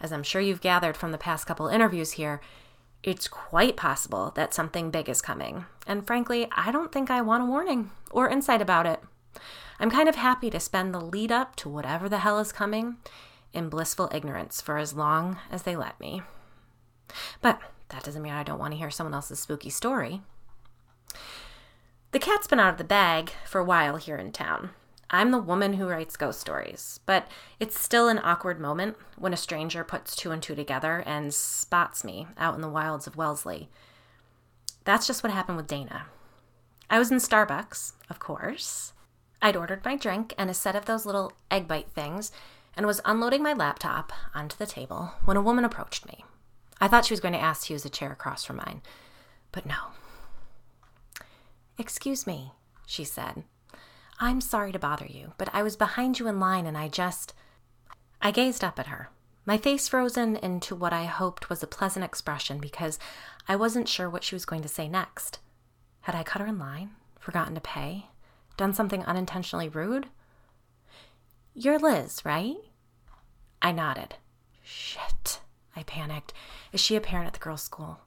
as 0.00 0.12
I'm 0.12 0.22
sure 0.22 0.40
you've 0.40 0.60
gathered 0.60 0.96
from 0.96 1.12
the 1.12 1.18
past 1.18 1.46
couple 1.46 1.68
interviews 1.68 2.12
here, 2.12 2.40
it's 3.02 3.28
quite 3.28 3.76
possible 3.76 4.32
that 4.34 4.52
something 4.52 4.90
big 4.90 5.08
is 5.08 5.22
coming. 5.22 5.66
And 5.86 6.06
frankly, 6.06 6.48
I 6.52 6.70
don't 6.70 6.92
think 6.92 7.10
I 7.10 7.22
want 7.22 7.42
a 7.42 7.46
warning 7.46 7.90
or 8.10 8.28
insight 8.28 8.60
about 8.60 8.86
it. 8.86 9.00
I'm 9.78 9.90
kind 9.90 10.08
of 10.08 10.16
happy 10.16 10.50
to 10.50 10.60
spend 10.60 10.92
the 10.92 11.00
lead 11.00 11.32
up 11.32 11.56
to 11.56 11.68
whatever 11.68 12.08
the 12.08 12.18
hell 12.18 12.38
is 12.38 12.52
coming 12.52 12.96
in 13.52 13.68
blissful 13.68 14.10
ignorance 14.12 14.60
for 14.60 14.76
as 14.76 14.94
long 14.94 15.38
as 15.50 15.62
they 15.62 15.74
let 15.74 15.98
me. 15.98 16.22
But 17.40 17.60
that 17.88 18.04
doesn't 18.04 18.22
mean 18.22 18.32
I 18.32 18.42
don't 18.42 18.58
want 18.58 18.72
to 18.72 18.78
hear 18.78 18.90
someone 18.90 19.14
else's 19.14 19.40
spooky 19.40 19.70
story. 19.70 20.20
The 22.12 22.18
cat's 22.18 22.46
been 22.46 22.60
out 22.60 22.72
of 22.72 22.78
the 22.78 22.84
bag 22.84 23.32
for 23.46 23.60
a 23.60 23.64
while 23.64 23.96
here 23.96 24.16
in 24.16 24.32
town. 24.32 24.70
I'm 25.10 25.32
the 25.32 25.38
woman 25.38 25.74
who 25.74 25.88
writes 25.88 26.16
ghost 26.16 26.40
stories, 26.40 27.00
but 27.04 27.26
it's 27.58 27.80
still 27.80 28.08
an 28.08 28.20
awkward 28.22 28.60
moment 28.60 28.96
when 29.16 29.32
a 29.32 29.36
stranger 29.36 29.82
puts 29.82 30.14
two 30.14 30.30
and 30.30 30.40
two 30.40 30.54
together 30.54 31.02
and 31.04 31.34
spots 31.34 32.04
me 32.04 32.28
out 32.38 32.54
in 32.54 32.60
the 32.60 32.68
wilds 32.68 33.06
of 33.08 33.16
Wellesley. 33.16 33.68
that's 34.84 35.06
just 35.06 35.22
what 35.22 35.32
happened 35.32 35.56
with 35.56 35.66
Dana. 35.66 36.06
I 36.88 36.98
was 36.98 37.10
in 37.10 37.18
Starbucks, 37.18 37.92
of 38.08 38.18
course. 38.18 38.92
I'd 39.42 39.56
ordered 39.56 39.84
my 39.84 39.96
drink 39.96 40.34
and 40.38 40.48
a 40.48 40.54
set 40.54 40.76
of 40.76 40.86
those 40.86 41.06
little 41.06 41.32
egg 41.50 41.66
bite 41.68 41.90
things 41.90 42.30
and 42.76 42.86
was 42.86 43.00
unloading 43.04 43.42
my 43.42 43.52
laptop 43.52 44.12
onto 44.34 44.56
the 44.56 44.66
table 44.66 45.12
when 45.24 45.36
a 45.36 45.42
woman 45.42 45.64
approached 45.64 46.06
me. 46.06 46.24
I 46.80 46.88
thought 46.88 47.04
she 47.04 47.12
was 47.12 47.20
going 47.20 47.34
to 47.34 47.40
ask 47.40 47.66
to 47.66 47.72
use 47.72 47.84
a 47.84 47.90
chair 47.90 48.12
across 48.12 48.44
from 48.44 48.56
mine, 48.56 48.80
but 49.52 49.66
no. 49.66 49.76
Excuse 51.78 52.26
me, 52.26 52.52
she 52.86 53.04
said. 53.04 53.44
I'm 54.20 54.40
sorry 54.40 54.70
to 54.70 54.78
bother 54.78 55.06
you, 55.06 55.32
but 55.38 55.48
I 55.52 55.62
was 55.62 55.76
behind 55.76 56.18
you 56.18 56.28
in 56.28 56.38
line 56.38 56.66
and 56.66 56.76
I 56.76 56.88
just. 56.88 57.34
I 58.20 58.30
gazed 58.30 58.62
up 58.62 58.78
at 58.78 58.88
her, 58.88 59.08
my 59.46 59.56
face 59.56 59.88
frozen 59.88 60.36
into 60.36 60.76
what 60.76 60.92
I 60.92 61.06
hoped 61.06 61.48
was 61.48 61.62
a 61.62 61.66
pleasant 61.66 62.04
expression 62.04 62.58
because 62.58 62.98
I 63.48 63.56
wasn't 63.56 63.88
sure 63.88 64.08
what 64.08 64.22
she 64.22 64.34
was 64.34 64.44
going 64.44 64.62
to 64.62 64.68
say 64.68 64.86
next. 64.88 65.38
Had 66.02 66.14
I 66.14 66.22
cut 66.22 66.40
her 66.40 66.46
in 66.46 66.58
line? 66.58 66.90
Forgotten 67.18 67.54
to 67.54 67.60
pay? 67.60 68.06
Done 68.56 68.74
something 68.74 69.04
unintentionally 69.04 69.68
rude? 69.68 70.06
You're 71.54 71.78
Liz, 71.78 72.24
right? 72.24 72.58
I 73.62 73.72
nodded. 73.72 74.14
Shit, 74.62 75.40
I 75.74 75.82
panicked. 75.82 76.32
Is 76.72 76.80
she 76.80 76.94
a 76.94 77.00
parent 77.00 77.26
at 77.26 77.32
the 77.32 77.40
girls' 77.40 77.62
school? 77.62 78.00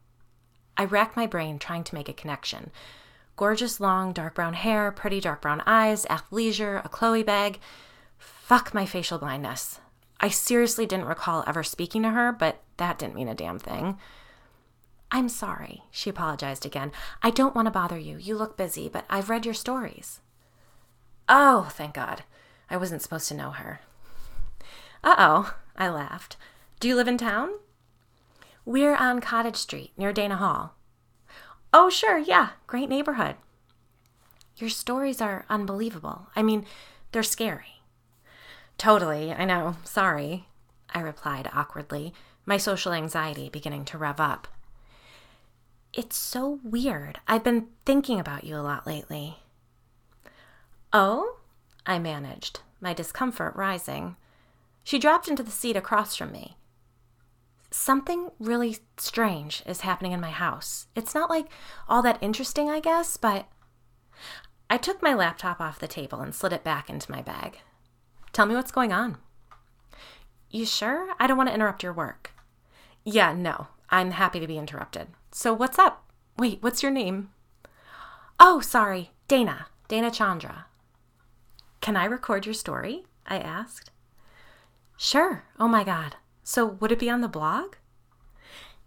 I 0.77 0.85
racked 0.85 1.17
my 1.17 1.27
brain 1.27 1.59
trying 1.59 1.83
to 1.83 1.95
make 1.95 2.07
a 2.07 2.13
connection. 2.13 2.71
Gorgeous 3.35 3.79
long 3.79 4.13
dark 4.13 4.35
brown 4.35 4.53
hair, 4.53 4.91
pretty 4.91 5.19
dark 5.19 5.41
brown 5.41 5.61
eyes, 5.65 6.05
athleisure, 6.05 6.83
a 6.85 6.89
Chloe 6.89 7.23
bag. 7.23 7.59
Fuck 8.17 8.73
my 8.73 8.85
facial 8.85 9.17
blindness. 9.17 9.79
I 10.19 10.29
seriously 10.29 10.85
didn't 10.85 11.07
recall 11.07 11.43
ever 11.47 11.63
speaking 11.63 12.03
to 12.03 12.11
her, 12.11 12.31
but 12.31 12.61
that 12.77 12.99
didn't 12.99 13.15
mean 13.15 13.27
a 13.27 13.35
damn 13.35 13.59
thing. 13.59 13.97
I'm 15.11 15.29
sorry, 15.29 15.83
she 15.91 16.09
apologized 16.09 16.65
again. 16.65 16.91
I 17.21 17.29
don't 17.29 17.55
want 17.55 17.65
to 17.67 17.71
bother 17.71 17.97
you. 17.97 18.17
You 18.17 18.35
look 18.35 18.57
busy, 18.57 18.89
but 18.89 19.05
I've 19.09 19.29
read 19.29 19.45
your 19.45 19.53
stories. 19.53 20.21
Oh, 21.27 21.69
thank 21.71 21.93
God. 21.93 22.23
I 22.69 22.77
wasn't 22.77 23.01
supposed 23.01 23.27
to 23.27 23.35
know 23.35 23.51
her. 23.51 23.81
Uh 25.03 25.15
oh, 25.17 25.55
I 25.75 25.89
laughed. 25.89 26.37
Do 26.79 26.87
you 26.87 26.95
live 26.95 27.07
in 27.07 27.17
town? 27.17 27.51
We're 28.65 28.95
on 28.95 29.21
Cottage 29.21 29.57
Street, 29.57 29.91
near 29.97 30.13
Dana 30.13 30.37
Hall. 30.37 30.75
Oh, 31.75 31.89
sure, 31.89 32.19
yeah, 32.19 32.49
great 32.67 32.87
neighborhood. 32.87 33.35
Your 34.57 34.69
stories 34.69 35.19
are 35.19 35.45
unbelievable. 35.49 36.27
I 36.35 36.43
mean, 36.43 36.65
they're 37.11 37.23
scary. 37.23 37.81
Totally, 38.77 39.33
I 39.33 39.45
know. 39.45 39.77
Sorry, 39.83 40.45
I 40.93 40.99
replied 40.99 41.49
awkwardly, 41.51 42.13
my 42.45 42.57
social 42.57 42.93
anxiety 42.93 43.49
beginning 43.49 43.85
to 43.85 43.97
rev 43.97 44.19
up. 44.19 44.47
It's 45.93 46.15
so 46.15 46.59
weird. 46.63 47.19
I've 47.27 47.43
been 47.43 47.67
thinking 47.85 48.19
about 48.19 48.43
you 48.43 48.55
a 48.55 48.61
lot 48.61 48.85
lately. 48.85 49.37
Oh? 50.91 51.37
I 51.85 51.97
managed, 51.97 52.61
my 52.79 52.93
discomfort 52.93 53.55
rising. 53.55 54.15
She 54.83 54.99
dropped 54.99 55.27
into 55.27 55.43
the 55.43 55.51
seat 55.51 55.75
across 55.75 56.15
from 56.15 56.31
me. 56.31 56.55
Something 57.73 58.29
really 58.37 58.77
strange 58.97 59.63
is 59.65 59.81
happening 59.81 60.11
in 60.11 60.21
my 60.21 60.29
house. 60.29 60.85
It's 60.95 61.15
not 61.15 61.31
like 61.31 61.47
all 61.89 62.03
that 62.03 62.21
interesting, 62.21 62.69
I 62.69 62.79
guess, 62.79 63.17
but. 63.17 63.47
I 64.69 64.77
took 64.77 65.01
my 65.01 65.15
laptop 65.15 65.59
off 65.59 65.79
the 65.79 65.87
table 65.87 66.21
and 66.21 66.35
slid 66.35 66.53
it 66.53 66.63
back 66.63 66.87
into 66.87 67.11
my 67.11 67.23
bag. 67.23 67.57
Tell 68.31 68.45
me 68.45 68.53
what's 68.53 68.71
going 68.71 68.93
on. 68.93 69.17
You 70.51 70.67
sure? 70.67 71.15
I 71.19 71.25
don't 71.25 71.35
want 71.35 71.49
to 71.49 71.55
interrupt 71.55 71.81
your 71.81 71.93
work. 71.93 72.33
Yeah, 73.03 73.33
no. 73.33 73.69
I'm 73.89 74.11
happy 74.11 74.39
to 74.39 74.45
be 74.45 74.59
interrupted. 74.59 75.07
So, 75.31 75.51
what's 75.51 75.79
up? 75.79 76.11
Wait, 76.37 76.61
what's 76.61 76.83
your 76.83 76.91
name? 76.91 77.31
Oh, 78.39 78.59
sorry. 78.59 79.13
Dana. 79.27 79.65
Dana 79.87 80.11
Chandra. 80.11 80.67
Can 81.81 81.95
I 81.95 82.05
record 82.05 82.45
your 82.45 82.53
story? 82.53 83.05
I 83.25 83.39
asked. 83.39 83.89
Sure. 84.95 85.45
Oh 85.59 85.67
my 85.67 85.83
God. 85.83 86.17
So, 86.43 86.65
would 86.65 86.91
it 86.91 86.99
be 86.99 87.09
on 87.09 87.21
the 87.21 87.27
blog? 87.27 87.75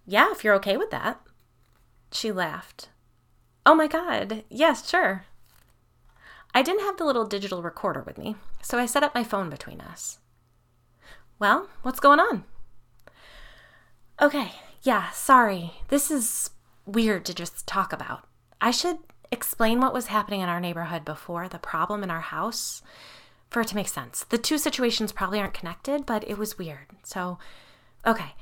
Yeah, 0.06 0.30
if 0.30 0.44
you're 0.44 0.54
okay 0.56 0.76
with 0.76 0.90
that. 0.90 1.20
She 2.12 2.30
laughed. 2.30 2.88
Oh 3.64 3.75
my 3.75 3.88
God. 3.88 4.44
Yes, 4.48 4.88
sure. 4.88 5.25
I 6.54 6.62
didn't 6.62 6.84
have 6.84 6.96
the 6.96 7.04
little 7.04 7.26
digital 7.26 7.62
recorder 7.62 8.02
with 8.02 8.16
me, 8.16 8.36
so 8.62 8.78
I 8.78 8.86
set 8.86 9.02
up 9.02 9.14
my 9.14 9.25
phone 9.25 9.50
between 9.50 9.80
us. 9.80 10.18
Well, 11.38 11.68
what's 11.82 12.00
going 12.00 12.20
on? 12.20 12.44
Okay, 14.22 14.52
yeah, 14.82 15.10
sorry. 15.10 15.72
This 15.88 16.10
is 16.10 16.50
weird 16.86 17.25
to 17.26 17.34
just 17.34 17.66
talk 17.66 17.92
about. 17.92 18.26
I 18.60 18.70
should 18.70 18.98
explain 19.30 19.80
what 19.80 19.92
was 19.92 20.06
happening 20.06 20.40
in 20.40 20.48
our 20.48 20.60
neighborhood 20.60 21.04
before 21.04 21.48
the 21.48 21.58
problem 21.58 22.02
in 22.02 22.10
our 22.10 22.20
house 22.20 22.82
for 23.56 23.62
it 23.62 23.68
to 23.68 23.75
make 23.75 23.88
sense. 23.88 24.22
The 24.28 24.36
two 24.36 24.58
situations 24.58 25.12
probably 25.12 25.40
aren't 25.40 25.54
connected, 25.54 26.04
but 26.04 26.28
it 26.28 26.36
was 26.36 26.58
weird. 26.58 26.88
So, 27.04 27.38
okay, 28.06 28.34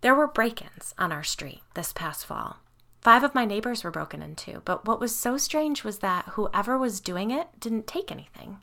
there 0.00 0.12
were 0.12 0.26
break 0.26 0.60
ins 0.60 0.92
on 0.98 1.12
our 1.12 1.22
street 1.22 1.62
this 1.74 1.92
past 1.92 2.26
fall. 2.26 2.56
Five 3.00 3.22
of 3.22 3.32
my 3.32 3.44
neighbors 3.44 3.84
were 3.84 3.92
broken 3.92 4.22
into, 4.22 4.62
but 4.64 4.84
what 4.84 4.98
was 4.98 5.14
so 5.14 5.36
strange 5.36 5.84
was 5.84 6.00
that 6.00 6.30
whoever 6.30 6.76
was 6.76 6.98
doing 6.98 7.30
it 7.30 7.46
didn't 7.60 7.86
take 7.86 8.10
anything. 8.10 8.58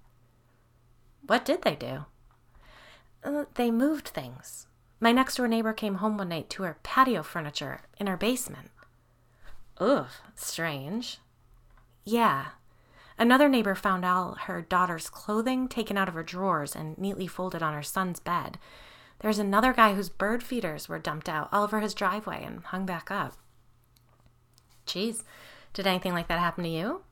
What 1.25 1.45
did 1.45 1.62
they 1.62 1.75
do? 1.75 2.03
Uh, 3.24 3.45
they 3.55 3.72
moved 3.72 4.10
things. 4.10 4.67
My 5.00 5.13
next 5.13 5.36
door 5.36 5.48
neighbor 5.48 5.72
came 5.72 5.95
home 5.95 6.17
one 6.17 6.27
night 6.27 6.50
to 6.50 6.63
her 6.63 6.79
patio 6.83 7.24
furniture 7.24 7.79
in 7.98 8.07
her 8.07 8.17
basement. 8.17 8.72
Ugh, 9.77 10.07
strange. 10.36 11.19
Yeah. 12.03 12.48
Another 13.17 13.48
neighbor 13.48 13.75
found 13.75 14.03
all 14.03 14.36
her 14.46 14.62
daughter's 14.62 15.10
clothing 15.10 15.67
taken 15.67 15.98
out 15.98 16.08
of 16.08 16.15
her 16.15 16.24
drawers 16.24 16.75
and 16.75 16.98
neatly 16.98 17.27
folded 17.27 17.62
on 17.62 17.74
her 17.74 17.84
son's 17.84 18.20
bed. 18.20 18.58
There's 19.20 19.39
another 19.39 19.72
guy 19.72 19.93
whose 19.93 20.10
bird 20.10 20.43
feeders 20.43 20.89
were 20.89 21.00
dumped 21.00 21.29
out 21.29 21.50
all 21.51 21.63
over 21.63 21.79
his 21.79 21.93
driveway 21.93 22.43
and 22.43 22.63
hung 22.63 22.86
back 22.86 23.12
up. 23.12 23.34
Geez, 24.86 25.24
did 25.74 25.88
anything 25.88 26.13
like 26.13 26.27
that 26.27 26.39
happen 26.39 26.63
to 26.63 26.70
you? 26.70 27.03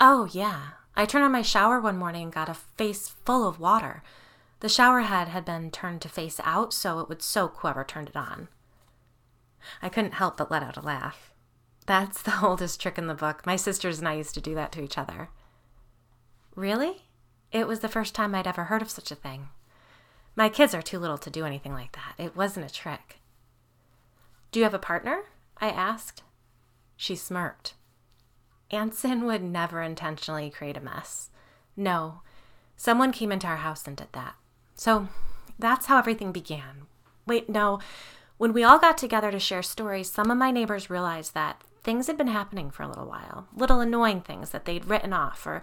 Oh, 0.00 0.28
yeah. 0.32 0.70
I 0.96 1.04
turned 1.06 1.24
on 1.24 1.32
my 1.32 1.42
shower 1.42 1.80
one 1.80 1.98
morning 1.98 2.24
and 2.24 2.32
got 2.32 2.48
a 2.48 2.54
face 2.54 3.08
full 3.08 3.46
of 3.46 3.60
water. 3.60 4.02
The 4.60 4.68
shower 4.68 5.00
head 5.00 5.28
had 5.28 5.44
been 5.44 5.70
turned 5.70 6.00
to 6.02 6.08
face 6.08 6.40
out 6.44 6.72
so 6.72 7.00
it 7.00 7.08
would 7.08 7.22
soak 7.22 7.58
whoever 7.58 7.84
turned 7.84 8.08
it 8.08 8.16
on. 8.16 8.48
I 9.80 9.88
couldn't 9.88 10.14
help 10.14 10.36
but 10.36 10.50
let 10.50 10.62
out 10.62 10.76
a 10.76 10.80
laugh. 10.80 11.31
That's 11.86 12.22
the 12.22 12.38
oldest 12.42 12.80
trick 12.80 12.98
in 12.98 13.06
the 13.06 13.14
book. 13.14 13.44
My 13.46 13.56
sisters 13.56 13.98
and 13.98 14.08
I 14.08 14.14
used 14.14 14.34
to 14.34 14.40
do 14.40 14.54
that 14.54 14.72
to 14.72 14.82
each 14.82 14.98
other. 14.98 15.28
Really? 16.54 17.02
It 17.50 17.66
was 17.66 17.80
the 17.80 17.88
first 17.88 18.14
time 18.14 18.34
I'd 18.34 18.46
ever 18.46 18.64
heard 18.64 18.82
of 18.82 18.90
such 18.90 19.10
a 19.10 19.16
thing. 19.16 19.48
My 20.34 20.48
kids 20.48 20.74
are 20.74 20.82
too 20.82 20.98
little 20.98 21.18
to 21.18 21.30
do 21.30 21.44
anything 21.44 21.72
like 21.72 21.92
that. 21.92 22.14
It 22.16 22.36
wasn't 22.36 22.70
a 22.70 22.72
trick. 22.72 23.20
Do 24.50 24.60
you 24.60 24.64
have 24.64 24.74
a 24.74 24.78
partner? 24.78 25.24
I 25.58 25.68
asked. 25.68 26.22
She 26.96 27.16
smirked. 27.16 27.74
Anson 28.70 29.24
would 29.26 29.42
never 29.42 29.82
intentionally 29.82 30.50
create 30.50 30.78
a 30.78 30.80
mess. 30.80 31.30
No, 31.76 32.22
someone 32.76 33.12
came 33.12 33.30
into 33.30 33.46
our 33.46 33.58
house 33.58 33.86
and 33.86 33.96
did 33.96 34.08
that. 34.12 34.34
So 34.74 35.08
that's 35.58 35.86
how 35.86 35.98
everything 35.98 36.32
began. 36.32 36.86
Wait, 37.26 37.48
no. 37.48 37.80
When 38.38 38.52
we 38.52 38.64
all 38.64 38.78
got 38.78 38.96
together 38.96 39.30
to 39.30 39.38
share 39.38 39.62
stories, 39.62 40.10
some 40.10 40.30
of 40.30 40.38
my 40.38 40.50
neighbors 40.50 40.90
realized 40.90 41.34
that 41.34 41.62
things 41.84 42.06
had 42.06 42.16
been 42.16 42.28
happening 42.28 42.70
for 42.70 42.82
a 42.82 42.88
little 42.88 43.06
while, 43.06 43.48
little 43.54 43.80
annoying 43.80 44.20
things 44.20 44.50
that 44.50 44.64
they'd 44.64 44.84
written 44.84 45.12
off 45.12 45.46
or 45.46 45.62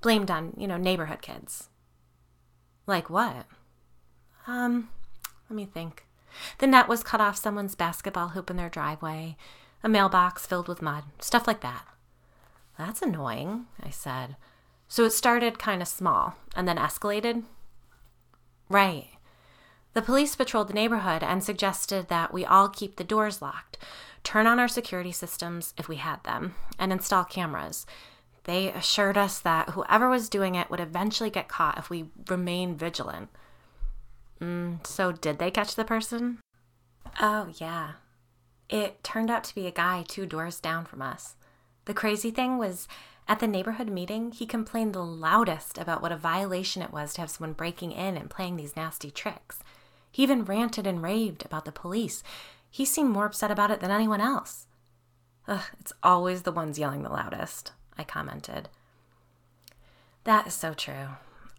blamed 0.00 0.30
on, 0.30 0.54
you 0.56 0.66
know, 0.66 0.76
neighborhood 0.76 1.22
kids. 1.22 1.68
Like 2.86 3.10
what? 3.10 3.46
Um, 4.46 4.88
let 5.48 5.56
me 5.56 5.66
think. 5.66 6.06
The 6.58 6.66
net 6.66 6.88
was 6.88 7.02
cut 7.02 7.20
off 7.20 7.36
someone's 7.36 7.74
basketball 7.74 8.28
hoop 8.28 8.50
in 8.50 8.56
their 8.56 8.68
driveway, 8.68 9.36
a 9.82 9.88
mailbox 9.88 10.46
filled 10.46 10.68
with 10.68 10.82
mud, 10.82 11.04
stuff 11.20 11.46
like 11.46 11.60
that. 11.60 11.86
That's 12.78 13.02
annoying, 13.02 13.66
I 13.82 13.90
said. 13.90 14.36
So 14.86 15.04
it 15.04 15.10
started 15.10 15.58
kind 15.58 15.82
of 15.82 15.88
small 15.88 16.36
and 16.56 16.66
then 16.66 16.78
escalated? 16.78 17.44
Right. 18.68 19.08
The 19.94 20.02
police 20.02 20.36
patrolled 20.36 20.68
the 20.68 20.74
neighborhood 20.74 21.22
and 21.22 21.42
suggested 21.42 22.08
that 22.08 22.32
we 22.32 22.44
all 22.44 22.68
keep 22.68 22.96
the 22.96 23.04
doors 23.04 23.42
locked 23.42 23.78
turn 24.28 24.46
on 24.46 24.58
our 24.58 24.68
security 24.68 25.12
systems 25.12 25.72
if 25.78 25.88
we 25.88 25.96
had 25.96 26.22
them, 26.24 26.54
and 26.78 26.92
install 26.92 27.24
cameras. 27.24 27.86
They 28.44 28.70
assured 28.70 29.16
us 29.16 29.38
that 29.40 29.70
whoever 29.70 30.08
was 30.08 30.28
doing 30.28 30.54
it 30.54 30.70
would 30.70 30.80
eventually 30.80 31.30
get 31.30 31.48
caught 31.48 31.78
if 31.78 31.90
we 31.90 32.10
remained 32.28 32.78
vigilant. 32.78 33.30
Mm, 34.40 34.86
so, 34.86 35.12
did 35.12 35.38
they 35.38 35.50
catch 35.50 35.74
the 35.74 35.84
person? 35.84 36.40
Oh, 37.20 37.48
yeah. 37.58 37.92
It 38.68 39.02
turned 39.02 39.30
out 39.30 39.44
to 39.44 39.54
be 39.54 39.66
a 39.66 39.72
guy 39.72 40.04
two 40.06 40.26
doors 40.26 40.60
down 40.60 40.84
from 40.84 41.02
us. 41.02 41.34
The 41.86 41.94
crazy 41.94 42.30
thing 42.30 42.58
was, 42.58 42.86
at 43.26 43.40
the 43.40 43.46
neighborhood 43.46 43.88
meeting, 43.88 44.30
he 44.30 44.46
complained 44.46 44.94
the 44.94 45.02
loudest 45.02 45.78
about 45.78 46.02
what 46.02 46.12
a 46.12 46.16
violation 46.16 46.82
it 46.82 46.92
was 46.92 47.14
to 47.14 47.22
have 47.22 47.30
someone 47.30 47.54
breaking 47.54 47.92
in 47.92 48.16
and 48.16 48.30
playing 48.30 48.56
these 48.56 48.76
nasty 48.76 49.10
tricks. 49.10 49.60
He 50.18 50.24
even 50.24 50.44
ranted 50.44 50.84
and 50.84 51.00
raved 51.00 51.44
about 51.44 51.64
the 51.64 51.70
police 51.70 52.24
he 52.68 52.84
seemed 52.84 53.10
more 53.10 53.26
upset 53.26 53.52
about 53.52 53.70
it 53.70 53.78
than 53.78 53.92
anyone 53.92 54.20
else. 54.20 54.66
Ugh, 55.46 55.62
it's 55.78 55.92
always 56.02 56.42
the 56.42 56.50
ones 56.50 56.76
yelling 56.76 57.04
the 57.04 57.08
loudest, 57.08 57.70
I 57.96 58.02
commented. 58.02 58.68
That 60.24 60.48
is 60.48 60.54
so 60.54 60.74
true. 60.74 61.10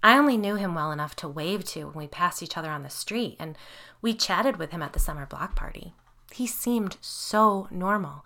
I 0.04 0.18
only 0.18 0.36
knew 0.36 0.56
him 0.56 0.76
well 0.76 0.92
enough 0.92 1.16
to 1.16 1.28
wave 1.30 1.64
to 1.68 1.86
when 1.86 1.96
we 1.96 2.08
passed 2.08 2.44
each 2.44 2.58
other 2.58 2.70
on 2.70 2.84
the 2.84 2.90
street, 2.90 3.38
and 3.40 3.58
we 4.02 4.14
chatted 4.14 4.58
with 4.58 4.72
him 4.72 4.84
at 4.84 4.92
the 4.92 5.00
summer 5.00 5.26
block 5.26 5.56
party. 5.56 5.94
He 6.34 6.46
seemed 6.46 6.98
so 7.00 7.70
normal, 7.72 8.26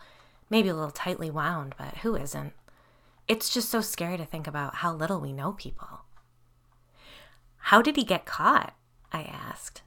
maybe 0.49 0.69
a 0.69 0.73
little 0.73 0.89
tightly 0.89 1.29
wound, 1.29 1.75
but 1.77 1.97
who 1.97 2.15
isn't? 2.15 2.53
It's 3.27 3.53
just 3.53 3.69
so 3.69 3.81
scary 3.81 4.17
to 4.17 4.25
think 4.25 4.47
about 4.47 4.77
how 4.77 4.95
little 4.95 5.19
we 5.19 5.31
know 5.31 5.51
people. 5.51 6.05
How 7.57 7.83
did 7.83 7.97
he 7.97 8.03
get 8.03 8.25
caught? 8.25 8.73
I 9.11 9.21
asked. 9.21 9.83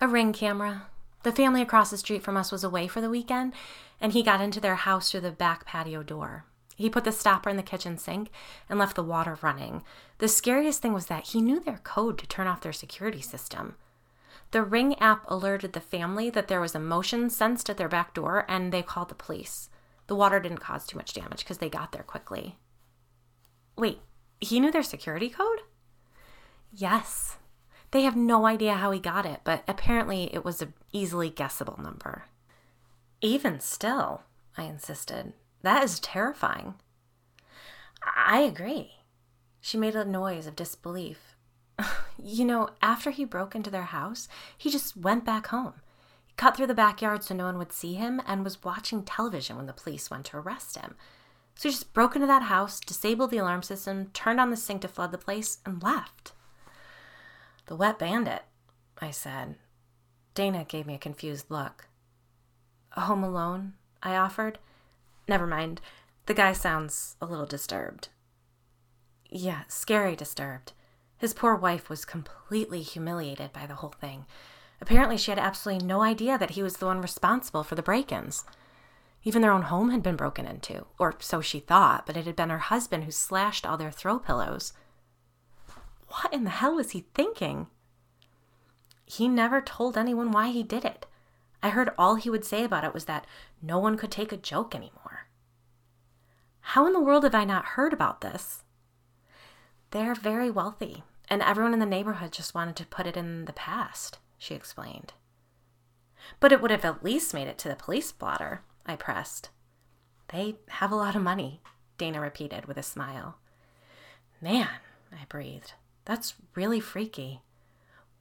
A 0.00 0.08
ring 0.08 0.32
camera. 0.32 0.88
The 1.22 1.32
family 1.32 1.62
across 1.62 1.90
the 1.90 1.96
street 1.96 2.22
from 2.22 2.36
us 2.36 2.50
was 2.50 2.64
away 2.64 2.88
for 2.88 3.00
the 3.00 3.08
weekend, 3.08 3.54
and 4.00 4.12
he 4.12 4.22
got 4.22 4.40
into 4.40 4.60
their 4.60 4.74
house 4.74 5.10
through 5.10 5.20
the 5.20 5.30
back 5.30 5.64
patio 5.64 6.02
door. 6.02 6.44
He 6.76 6.90
put 6.90 7.04
the 7.04 7.12
stopper 7.12 7.48
in 7.48 7.56
the 7.56 7.62
kitchen 7.62 7.96
sink 7.96 8.30
and 8.68 8.78
left 8.78 8.96
the 8.96 9.02
water 9.02 9.38
running. 9.40 9.84
The 10.18 10.28
scariest 10.28 10.82
thing 10.82 10.92
was 10.92 11.06
that 11.06 11.28
he 11.28 11.40
knew 11.40 11.60
their 11.60 11.80
code 11.84 12.18
to 12.18 12.26
turn 12.26 12.48
off 12.48 12.60
their 12.60 12.72
security 12.72 13.20
system. 13.20 13.76
The 14.50 14.62
Ring 14.62 14.98
app 14.98 15.24
alerted 15.28 15.72
the 15.72 15.80
family 15.80 16.30
that 16.30 16.48
there 16.48 16.60
was 16.60 16.74
a 16.74 16.80
motion 16.80 17.30
sensed 17.30 17.70
at 17.70 17.76
their 17.76 17.88
back 17.88 18.14
door 18.14 18.44
and 18.48 18.72
they 18.72 18.82
called 18.82 19.08
the 19.08 19.14
police. 19.14 19.70
The 20.08 20.16
water 20.16 20.40
didn't 20.40 20.58
cause 20.58 20.86
too 20.86 20.98
much 20.98 21.12
damage 21.12 21.38
because 21.38 21.58
they 21.58 21.70
got 21.70 21.92
there 21.92 22.02
quickly. 22.02 22.58
Wait, 23.76 24.00
he 24.40 24.60
knew 24.60 24.70
their 24.70 24.82
security 24.82 25.28
code? 25.28 25.60
Yes. 26.72 27.36
They 27.94 28.02
have 28.02 28.16
no 28.16 28.44
idea 28.44 28.74
how 28.74 28.90
he 28.90 28.98
got 28.98 29.24
it, 29.24 29.42
but 29.44 29.62
apparently 29.68 30.28
it 30.34 30.44
was 30.44 30.60
an 30.60 30.74
easily 30.92 31.30
guessable 31.30 31.78
number. 31.80 32.24
Even 33.20 33.60
still, 33.60 34.22
I 34.58 34.64
insisted, 34.64 35.32
that 35.62 35.84
is 35.84 36.00
terrifying. 36.00 36.74
I 38.02 38.40
agree. 38.40 38.94
She 39.60 39.78
made 39.78 39.94
a 39.94 40.04
noise 40.04 40.48
of 40.48 40.56
disbelief. 40.56 41.36
you 42.20 42.44
know, 42.44 42.70
after 42.82 43.12
he 43.12 43.24
broke 43.24 43.54
into 43.54 43.70
their 43.70 43.84
house, 43.84 44.26
he 44.58 44.70
just 44.70 44.96
went 44.96 45.24
back 45.24 45.46
home. 45.46 45.74
He 46.26 46.32
cut 46.36 46.56
through 46.56 46.66
the 46.66 46.74
backyard 46.74 47.22
so 47.22 47.32
no 47.32 47.44
one 47.44 47.58
would 47.58 47.70
see 47.70 47.94
him 47.94 48.20
and 48.26 48.42
was 48.42 48.64
watching 48.64 49.04
television 49.04 49.56
when 49.56 49.66
the 49.66 49.72
police 49.72 50.10
went 50.10 50.24
to 50.26 50.38
arrest 50.38 50.76
him. 50.76 50.96
So 51.54 51.68
he 51.68 51.72
just 51.72 51.94
broke 51.94 52.16
into 52.16 52.26
that 52.26 52.42
house, 52.42 52.80
disabled 52.80 53.30
the 53.30 53.38
alarm 53.38 53.62
system, 53.62 54.06
turned 54.06 54.40
on 54.40 54.50
the 54.50 54.56
sink 54.56 54.80
to 54.80 54.88
flood 54.88 55.12
the 55.12 55.16
place, 55.16 55.58
and 55.64 55.80
left. 55.80 56.32
The 57.66 57.76
wet 57.76 57.98
bandit, 57.98 58.42
I 59.00 59.10
said. 59.10 59.56
Dana 60.34 60.64
gave 60.64 60.86
me 60.86 60.94
a 60.94 60.98
confused 60.98 61.46
look. 61.48 61.86
Home 62.92 63.24
alone? 63.24 63.74
I 64.02 64.16
offered. 64.16 64.58
Never 65.26 65.46
mind. 65.46 65.80
The 66.26 66.34
guy 66.34 66.52
sounds 66.52 67.16
a 67.20 67.26
little 67.26 67.46
disturbed. 67.46 68.08
Yeah, 69.30 69.62
scary 69.68 70.14
disturbed. 70.14 70.72
His 71.16 71.34
poor 71.34 71.54
wife 71.54 71.88
was 71.88 72.04
completely 72.04 72.82
humiliated 72.82 73.52
by 73.52 73.66
the 73.66 73.76
whole 73.76 73.94
thing. 74.00 74.26
Apparently, 74.80 75.16
she 75.16 75.30
had 75.30 75.38
absolutely 75.38 75.86
no 75.86 76.02
idea 76.02 76.36
that 76.36 76.50
he 76.50 76.62
was 76.62 76.76
the 76.76 76.86
one 76.86 77.00
responsible 77.00 77.64
for 77.64 77.74
the 77.74 77.82
break 77.82 78.12
ins. 78.12 78.44
Even 79.22 79.40
their 79.40 79.52
own 79.52 79.62
home 79.62 79.90
had 79.90 80.02
been 80.02 80.16
broken 80.16 80.46
into, 80.46 80.86
or 80.98 81.14
so 81.18 81.40
she 81.40 81.60
thought, 81.60 82.04
but 82.04 82.16
it 82.16 82.26
had 82.26 82.36
been 82.36 82.50
her 82.50 82.58
husband 82.58 83.04
who 83.04 83.10
slashed 83.10 83.64
all 83.64 83.78
their 83.78 83.90
throw 83.90 84.18
pillows. 84.18 84.74
What 86.08 86.32
in 86.32 86.44
the 86.44 86.50
hell 86.50 86.76
was 86.76 86.92
he 86.92 87.06
thinking? 87.14 87.68
He 89.04 89.28
never 89.28 89.60
told 89.60 89.96
anyone 89.96 90.30
why 90.32 90.50
he 90.50 90.62
did 90.62 90.84
it. 90.84 91.06
I 91.62 91.70
heard 91.70 91.90
all 91.96 92.16
he 92.16 92.30
would 92.30 92.44
say 92.44 92.64
about 92.64 92.84
it 92.84 92.94
was 92.94 93.06
that 93.06 93.26
no 93.62 93.78
one 93.78 93.96
could 93.96 94.10
take 94.10 94.32
a 94.32 94.36
joke 94.36 94.74
anymore. 94.74 95.28
How 96.60 96.86
in 96.86 96.92
the 96.92 97.00
world 97.00 97.24
have 97.24 97.34
I 97.34 97.44
not 97.44 97.64
heard 97.64 97.92
about 97.92 98.20
this? 98.20 98.64
They're 99.90 100.14
very 100.14 100.50
wealthy, 100.50 101.04
and 101.28 101.40
everyone 101.42 101.72
in 101.72 101.78
the 101.78 101.86
neighborhood 101.86 102.32
just 102.32 102.54
wanted 102.54 102.76
to 102.76 102.86
put 102.86 103.06
it 103.06 103.16
in 103.16 103.44
the 103.44 103.52
past, 103.52 104.18
she 104.38 104.54
explained. 104.54 105.12
But 106.40 106.52
it 106.52 106.60
would 106.60 106.70
have 106.70 106.84
at 106.84 107.04
least 107.04 107.34
made 107.34 107.48
it 107.48 107.58
to 107.58 107.68
the 107.68 107.76
police 107.76 108.12
blotter, 108.12 108.62
I 108.84 108.96
pressed. 108.96 109.50
They 110.28 110.56
have 110.68 110.90
a 110.90 110.96
lot 110.96 111.14
of 111.14 111.22
money, 111.22 111.60
Dana 111.96 112.20
repeated 112.20 112.66
with 112.66 112.76
a 112.76 112.82
smile. 112.82 113.38
Man, 114.40 114.68
I 115.12 115.24
breathed, 115.28 115.74
that's 116.04 116.34
really 116.54 116.80
freaky. 116.80 117.40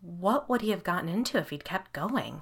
What 0.01 0.49
would 0.49 0.61
he 0.61 0.71
have 0.71 0.83
gotten 0.83 1.09
into 1.09 1.37
if 1.37 1.49
he'd 1.49 1.63
kept 1.63 1.93
going? 1.93 2.41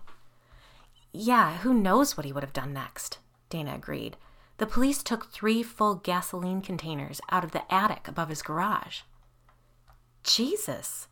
Yeah, 1.14 1.58
who 1.58 1.74
knows 1.74 2.16
what 2.16 2.26
he 2.26 2.32
would 2.32 2.44
have 2.44 2.54
done 2.54 2.74
next, 2.74 3.20
Dana 3.50 3.76
agreed. 3.76 4.18
The 4.58 4.66
police 4.66 5.04
took 5.04 5.32
three 5.32 5.64
full 5.64 5.96
gasoline 5.96 6.62
containers 6.62 7.20
out 7.30 7.44
of 7.44 7.52
the 7.52 7.72
attic 7.74 8.08
above 8.08 8.30
his 8.30 8.42
garage. 8.42 9.02
Jesus. 10.24 11.08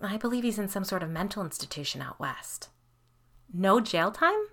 I 0.00 0.16
believe 0.16 0.44
he's 0.44 0.58
in 0.58 0.68
some 0.68 0.84
sort 0.84 1.02
of 1.02 1.10
mental 1.10 1.44
institution 1.44 2.02
out 2.02 2.18
west. 2.18 2.70
No 3.52 3.80
jail 3.80 4.10
time? 4.10 4.48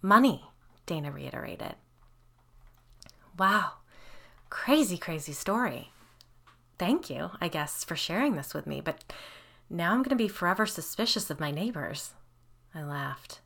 Money, 0.00 0.44
Dana 0.86 1.12
reiterated. 1.12 1.74
Wow. 3.38 3.72
Crazy, 4.50 4.98
crazy 4.98 5.32
story. 5.32 5.91
Thank 6.78 7.10
you, 7.10 7.30
I 7.40 7.48
guess, 7.48 7.84
for 7.84 7.96
sharing 7.96 8.36
this 8.36 8.54
with 8.54 8.66
me, 8.66 8.80
but 8.80 9.04
now 9.70 9.92
I'm 9.92 9.98
going 9.98 10.10
to 10.10 10.16
be 10.16 10.28
forever 10.28 10.66
suspicious 10.66 11.30
of 11.30 11.40
my 11.40 11.50
neighbors. 11.50 12.12
I 12.74 12.82
laughed. 12.82 13.40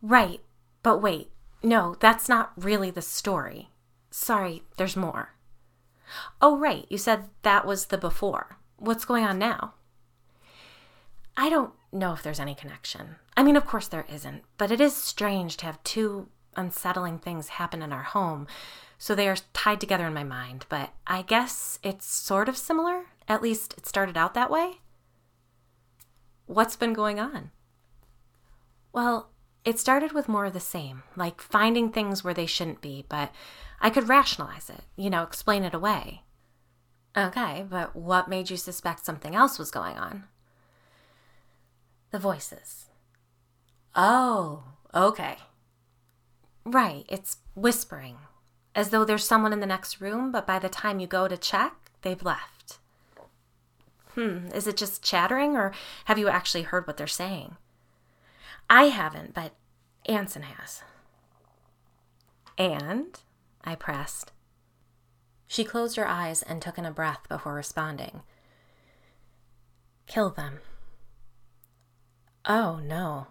Right, 0.00 0.40
but 0.82 0.98
wait. 0.98 1.30
No, 1.62 1.96
that's 2.00 2.28
not 2.28 2.52
really 2.56 2.90
the 2.90 3.02
story. 3.02 3.68
Sorry, 4.10 4.62
there's 4.76 4.96
more. 4.96 5.34
Oh, 6.40 6.56
right, 6.56 6.86
you 6.88 6.98
said 6.98 7.28
that 7.42 7.66
was 7.66 7.86
the 7.86 7.98
before. 7.98 8.58
What's 8.76 9.04
going 9.04 9.24
on 9.24 9.38
now? 9.38 9.74
I 11.36 11.48
don't 11.48 11.72
know 11.92 12.12
if 12.12 12.22
there's 12.22 12.40
any 12.40 12.54
connection. 12.54 13.16
I 13.36 13.42
mean, 13.42 13.56
of 13.56 13.66
course 13.66 13.88
there 13.88 14.06
isn't, 14.12 14.42
but 14.58 14.70
it 14.70 14.80
is 14.80 14.94
strange 14.94 15.56
to 15.58 15.66
have 15.66 15.82
two 15.84 16.28
unsettling 16.56 17.18
things 17.18 17.48
happen 17.48 17.80
in 17.80 17.92
our 17.92 18.02
home, 18.02 18.46
so 19.02 19.16
they 19.16 19.26
are 19.26 19.36
tied 19.52 19.80
together 19.80 20.06
in 20.06 20.14
my 20.14 20.22
mind. 20.22 20.64
But 20.68 20.90
I 21.08 21.22
guess 21.22 21.80
it's 21.82 22.06
sort 22.06 22.48
of 22.48 22.56
similar. 22.56 23.06
At 23.26 23.42
least 23.42 23.74
it 23.76 23.84
started 23.84 24.16
out 24.16 24.32
that 24.34 24.48
way. 24.48 24.74
What's 26.46 26.76
been 26.76 26.92
going 26.92 27.18
on? 27.18 27.50
Well, 28.92 29.32
it 29.64 29.80
started 29.80 30.12
with 30.12 30.28
more 30.28 30.44
of 30.44 30.52
the 30.52 30.60
same, 30.60 31.02
like 31.16 31.40
finding 31.40 31.90
things 31.90 32.22
where 32.22 32.32
they 32.32 32.46
shouldn't 32.46 32.80
be, 32.80 33.04
but 33.08 33.32
I 33.80 33.90
could 33.90 34.08
rationalize 34.08 34.70
it, 34.70 34.82
you 34.94 35.10
know, 35.10 35.24
explain 35.24 35.64
it 35.64 35.74
away. 35.74 36.22
Okay, 37.16 37.66
but 37.68 37.96
what 37.96 38.28
made 38.28 38.50
you 38.50 38.56
suspect 38.56 39.04
something 39.04 39.34
else 39.34 39.58
was 39.58 39.72
going 39.72 39.96
on? 39.96 40.28
The 42.12 42.20
voices. 42.20 42.86
Oh, 43.96 44.62
okay. 44.94 45.38
Right, 46.64 47.04
it's 47.08 47.38
whispering, 47.56 48.18
as 48.74 48.90
though 48.90 49.04
there's 49.04 49.24
someone 49.24 49.52
in 49.52 49.60
the 49.60 49.66
next 49.66 50.00
room, 50.00 50.32
but 50.32 50.46
by 50.46 50.58
the 50.58 50.68
time 50.68 51.00
you 51.00 51.06
go 51.06 51.28
to 51.28 51.36
check, 51.36 51.74
they've 52.02 52.22
left. 52.22 52.78
Hmm, 54.14 54.48
is 54.54 54.66
it 54.66 54.76
just 54.76 55.02
chattering, 55.02 55.56
or 55.56 55.72
have 56.06 56.18
you 56.18 56.28
actually 56.28 56.62
heard 56.62 56.86
what 56.86 56.96
they're 56.96 57.06
saying? 57.06 57.56
I 58.68 58.84
haven't, 58.84 59.34
but 59.34 59.52
Anson 60.06 60.42
has. 60.42 60.82
And? 62.58 63.20
I 63.64 63.74
pressed. 63.74 64.32
She 65.46 65.64
closed 65.64 65.96
her 65.96 66.08
eyes 66.08 66.42
and 66.42 66.60
took 66.60 66.78
in 66.78 66.84
a 66.84 66.90
breath 66.90 67.28
before 67.28 67.54
responding. 67.54 68.22
Kill 70.06 70.30
them. 70.30 70.58
Oh, 72.46 72.80
no. 72.82 73.28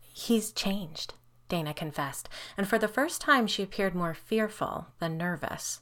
He's 0.00 0.52
changed, 0.52 1.14
Dana 1.48 1.74
confessed, 1.74 2.28
and 2.56 2.66
for 2.68 2.78
the 2.78 2.88
first 2.88 3.20
time 3.20 3.46
she 3.46 3.62
appeared 3.62 3.94
more 3.94 4.14
fearful 4.14 4.88
than 4.98 5.16
nervous. 5.16 5.80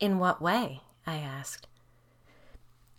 In 0.00 0.18
what 0.18 0.42
way? 0.42 0.80
I 1.06 1.16
asked. 1.16 1.66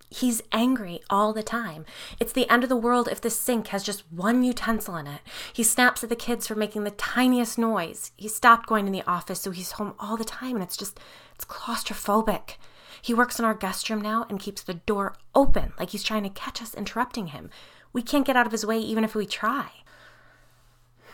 He's 0.10 0.42
angry 0.52 1.02
all 1.10 1.34
the 1.34 1.44
time. 1.44 1.84
It's 2.20 2.32
the 2.32 2.50
end 2.50 2.64
of 2.64 2.70
the 2.70 2.78
world 2.78 3.10
if 3.10 3.20
the 3.20 3.30
sink 3.30 3.68
has 3.68 3.84
just 3.84 4.04
one 4.12 4.44
utensil 4.44 4.96
in 4.96 5.08
it. 5.08 5.22
He 5.52 5.64
snaps 5.64 6.04
at 6.04 6.10
the 6.10 6.16
kids 6.16 6.48
for 6.48 6.56
making 6.56 6.84
the 6.84 6.92
tiniest 6.92 7.58
noise. 7.58 8.12
He 8.16 8.28
stopped 8.28 8.68
going 8.68 8.86
to 8.86 8.92
the 8.92 9.04
office, 9.10 9.42
so 9.42 9.52
he's 9.52 9.74
home 9.74 9.94
all 10.00 10.16
the 10.16 10.24
time, 10.24 10.56
and 10.56 10.64
it's 10.64 10.78
just, 10.78 11.00
it's 11.34 11.44
claustrophobic. 11.44 12.56
He 13.02 13.14
works 13.14 13.40
in 13.40 13.46
our 13.46 13.54
guest 13.54 13.90
room 13.90 14.02
now 14.02 14.26
and 14.30 14.40
keeps 14.40 14.64
the 14.64 14.76
door 14.76 15.16
open 15.34 15.74
like 15.78 15.90
he's 15.90 16.04
trying 16.04 16.24
to 16.24 16.30
catch 16.30 16.62
us 16.62 16.74
interrupting 16.76 17.28
him. 17.28 17.50
We 17.92 18.02
can't 18.02 18.26
get 18.26 18.38
out 18.38 18.46
of 18.46 18.52
his 18.52 18.66
way 18.66 18.80
even 18.80 19.04
if 19.04 19.16
we 19.16 19.26
try. 19.26 19.70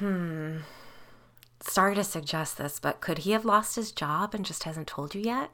Hmm. 0.01 0.57
Sorry 1.59 1.93
to 1.93 2.03
suggest 2.03 2.57
this, 2.57 2.79
but 2.79 3.01
could 3.01 3.19
he 3.19 3.33
have 3.33 3.45
lost 3.45 3.75
his 3.75 3.91
job 3.91 4.33
and 4.33 4.43
just 4.43 4.63
hasn't 4.63 4.87
told 4.87 5.13
you 5.13 5.21
yet? 5.21 5.51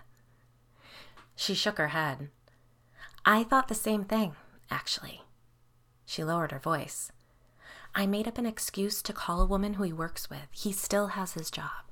She 1.35 1.53
shook 1.53 1.77
her 1.77 1.89
head. 1.89 2.29
I 3.25 3.43
thought 3.43 3.67
the 3.67 3.75
same 3.75 4.05
thing, 4.05 4.37
actually. 4.71 5.23
She 6.05 6.23
lowered 6.23 6.53
her 6.53 6.59
voice. 6.59 7.11
I 7.93 8.05
made 8.05 8.25
up 8.25 8.37
an 8.37 8.45
excuse 8.45 9.01
to 9.01 9.11
call 9.11 9.41
a 9.41 9.45
woman 9.45 9.73
who 9.73 9.83
he 9.83 9.91
works 9.91 10.29
with. 10.29 10.47
He 10.51 10.71
still 10.71 11.07
has 11.07 11.33
his 11.33 11.51
job. 11.51 11.83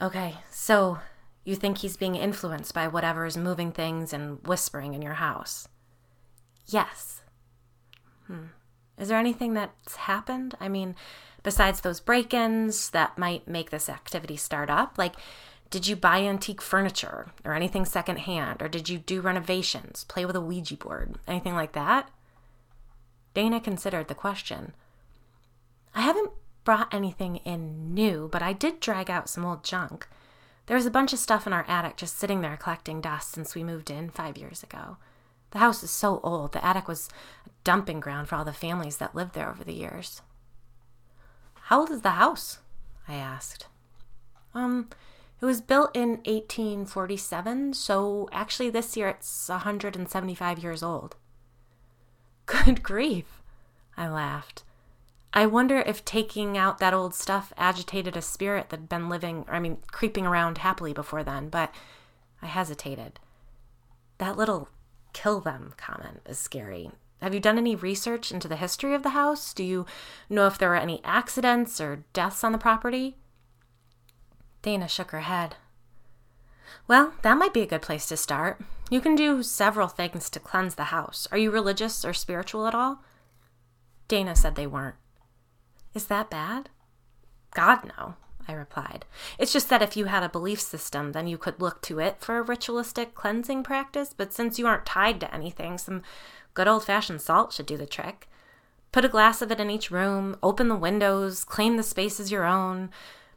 Okay, 0.00 0.36
so 0.50 1.00
you 1.44 1.54
think 1.54 1.78
he's 1.78 1.98
being 1.98 2.14
influenced 2.14 2.72
by 2.72 2.88
whatever 2.88 3.26
is 3.26 3.36
moving 3.36 3.72
things 3.72 4.14
and 4.14 4.38
whispering 4.46 4.94
in 4.94 5.02
your 5.02 5.14
house? 5.14 5.68
Yes. 6.64 7.20
Hmm. 8.26 8.46
Is 8.98 9.08
there 9.08 9.18
anything 9.18 9.54
that's 9.54 9.96
happened? 9.96 10.54
I 10.60 10.68
mean, 10.68 10.94
besides 11.42 11.80
those 11.80 12.00
break 12.00 12.32
ins 12.34 12.90
that 12.90 13.18
might 13.18 13.48
make 13.48 13.70
this 13.70 13.88
activity 13.88 14.36
start 14.36 14.70
up? 14.70 14.96
Like, 14.96 15.14
did 15.70 15.86
you 15.86 15.96
buy 15.96 16.20
antique 16.20 16.60
furniture 16.60 17.32
or 17.44 17.54
anything 17.54 17.84
secondhand? 17.84 18.60
Or 18.60 18.68
did 18.68 18.88
you 18.88 18.98
do 18.98 19.20
renovations, 19.20 20.04
play 20.04 20.26
with 20.26 20.36
a 20.36 20.40
Ouija 20.40 20.76
board, 20.76 21.16
anything 21.26 21.54
like 21.54 21.72
that? 21.72 22.10
Dana 23.34 23.60
considered 23.60 24.08
the 24.08 24.14
question. 24.14 24.74
I 25.94 26.02
haven't 26.02 26.30
brought 26.64 26.92
anything 26.92 27.36
in 27.36 27.94
new, 27.94 28.28
but 28.30 28.42
I 28.42 28.52
did 28.52 28.80
drag 28.80 29.10
out 29.10 29.28
some 29.28 29.44
old 29.44 29.64
junk. 29.64 30.06
There 30.66 30.76
was 30.76 30.86
a 30.86 30.90
bunch 30.90 31.12
of 31.12 31.18
stuff 31.18 31.46
in 31.46 31.52
our 31.52 31.64
attic 31.66 31.96
just 31.96 32.18
sitting 32.18 32.40
there 32.40 32.56
collecting 32.56 33.00
dust 33.00 33.32
since 33.32 33.54
we 33.54 33.64
moved 33.64 33.90
in 33.90 34.10
five 34.10 34.38
years 34.38 34.62
ago. 34.62 34.98
The 35.52 35.58
house 35.58 35.82
is 35.82 35.90
so 35.90 36.18
old, 36.22 36.52
the 36.52 36.64
attic 36.64 36.88
was 36.88 37.08
a 37.46 37.50
dumping 37.62 38.00
ground 38.00 38.28
for 38.28 38.36
all 38.36 38.44
the 38.44 38.52
families 38.52 38.96
that 38.96 39.14
lived 39.14 39.34
there 39.34 39.50
over 39.50 39.62
the 39.62 39.74
years. 39.74 40.22
How 41.64 41.80
old 41.80 41.90
is 41.90 42.00
the 42.00 42.10
house? 42.10 42.58
I 43.06 43.14
asked. 43.14 43.66
Um, 44.54 44.88
it 45.40 45.44
was 45.44 45.60
built 45.60 45.94
in 45.94 46.20
1847, 46.24 47.74
so 47.74 48.28
actually 48.32 48.70
this 48.70 48.96
year 48.96 49.08
it's 49.08 49.48
175 49.48 50.58
years 50.58 50.82
old. 50.82 51.16
Good 52.46 52.82
grief, 52.82 53.42
I 53.96 54.08
laughed. 54.08 54.64
I 55.34 55.46
wonder 55.46 55.78
if 55.80 56.04
taking 56.04 56.56
out 56.56 56.78
that 56.78 56.94
old 56.94 57.14
stuff 57.14 57.52
agitated 57.58 58.16
a 58.16 58.22
spirit 58.22 58.70
that'd 58.70 58.88
been 58.88 59.08
living, 59.08 59.44
I 59.48 59.60
mean, 59.60 59.78
creeping 59.90 60.26
around 60.26 60.58
happily 60.58 60.92
before 60.92 61.24
then, 61.24 61.48
but 61.48 61.74
I 62.40 62.46
hesitated. 62.46 63.18
That 64.18 64.36
little 64.36 64.68
kill 65.12 65.40
them 65.40 65.74
comment 65.76 66.20
is 66.26 66.38
scary. 66.38 66.90
Have 67.20 67.34
you 67.34 67.40
done 67.40 67.58
any 67.58 67.76
research 67.76 68.32
into 68.32 68.48
the 68.48 68.56
history 68.56 68.94
of 68.94 69.02
the 69.02 69.10
house? 69.10 69.54
Do 69.54 69.62
you 69.62 69.86
know 70.28 70.46
if 70.46 70.58
there 70.58 70.70
were 70.70 70.76
any 70.76 71.00
accidents 71.04 71.80
or 71.80 72.04
deaths 72.12 72.42
on 72.42 72.52
the 72.52 72.58
property? 72.58 73.16
Dana 74.62 74.88
shook 74.88 75.12
her 75.12 75.20
head. 75.20 75.56
Well, 76.88 77.14
that 77.22 77.38
might 77.38 77.54
be 77.54 77.60
a 77.60 77.66
good 77.66 77.82
place 77.82 78.06
to 78.06 78.16
start. 78.16 78.60
You 78.90 79.00
can 79.00 79.14
do 79.14 79.42
several 79.42 79.88
things 79.88 80.28
to 80.30 80.40
cleanse 80.40 80.74
the 80.74 80.84
house. 80.84 81.28
Are 81.30 81.38
you 81.38 81.50
religious 81.50 82.04
or 82.04 82.12
spiritual 82.12 82.66
at 82.66 82.74
all? 82.74 83.02
Dana 84.08 84.34
said 84.34 84.56
they 84.56 84.66
weren't. 84.66 84.96
Is 85.94 86.06
that 86.06 86.28
bad? 86.28 86.70
God, 87.54 87.84
no, 87.96 88.14
I 88.48 88.52
replied. 88.52 89.04
It's 89.38 89.52
just 89.52 89.68
that 89.68 89.82
if 89.82 89.96
you 89.96 90.06
had 90.06 90.22
a 90.22 90.28
belief 90.28 90.60
system, 90.60 91.12
then 91.12 91.26
you 91.26 91.38
could 91.38 91.60
look 91.60 91.80
to 91.82 91.98
it 91.98 92.16
for 92.20 92.38
a 92.38 92.42
ritualistic 92.42 93.14
cleansing 93.14 93.62
practice, 93.62 94.14
but 94.16 94.32
since 94.32 94.58
you 94.58 94.66
aren't 94.66 94.86
tied 94.86 95.20
to 95.20 95.34
anything, 95.34 95.78
some 95.78 96.02
good 96.54 96.68
old 96.68 96.84
fashioned 96.84 97.20
salt 97.20 97.52
should 97.52 97.66
do 97.66 97.76
the 97.76 97.86
trick. 97.86 98.28
Put 98.90 99.04
a 99.04 99.08
glass 99.08 99.40
of 99.40 99.50
it 99.50 99.60
in 99.60 99.70
each 99.70 99.90
room, 99.90 100.36
open 100.42 100.68
the 100.68 100.76
windows, 100.76 101.44
claim 101.44 101.76
the 101.76 101.82
space 101.82 102.20
as 102.20 102.30
your 102.30 102.44
own, 102.44 102.90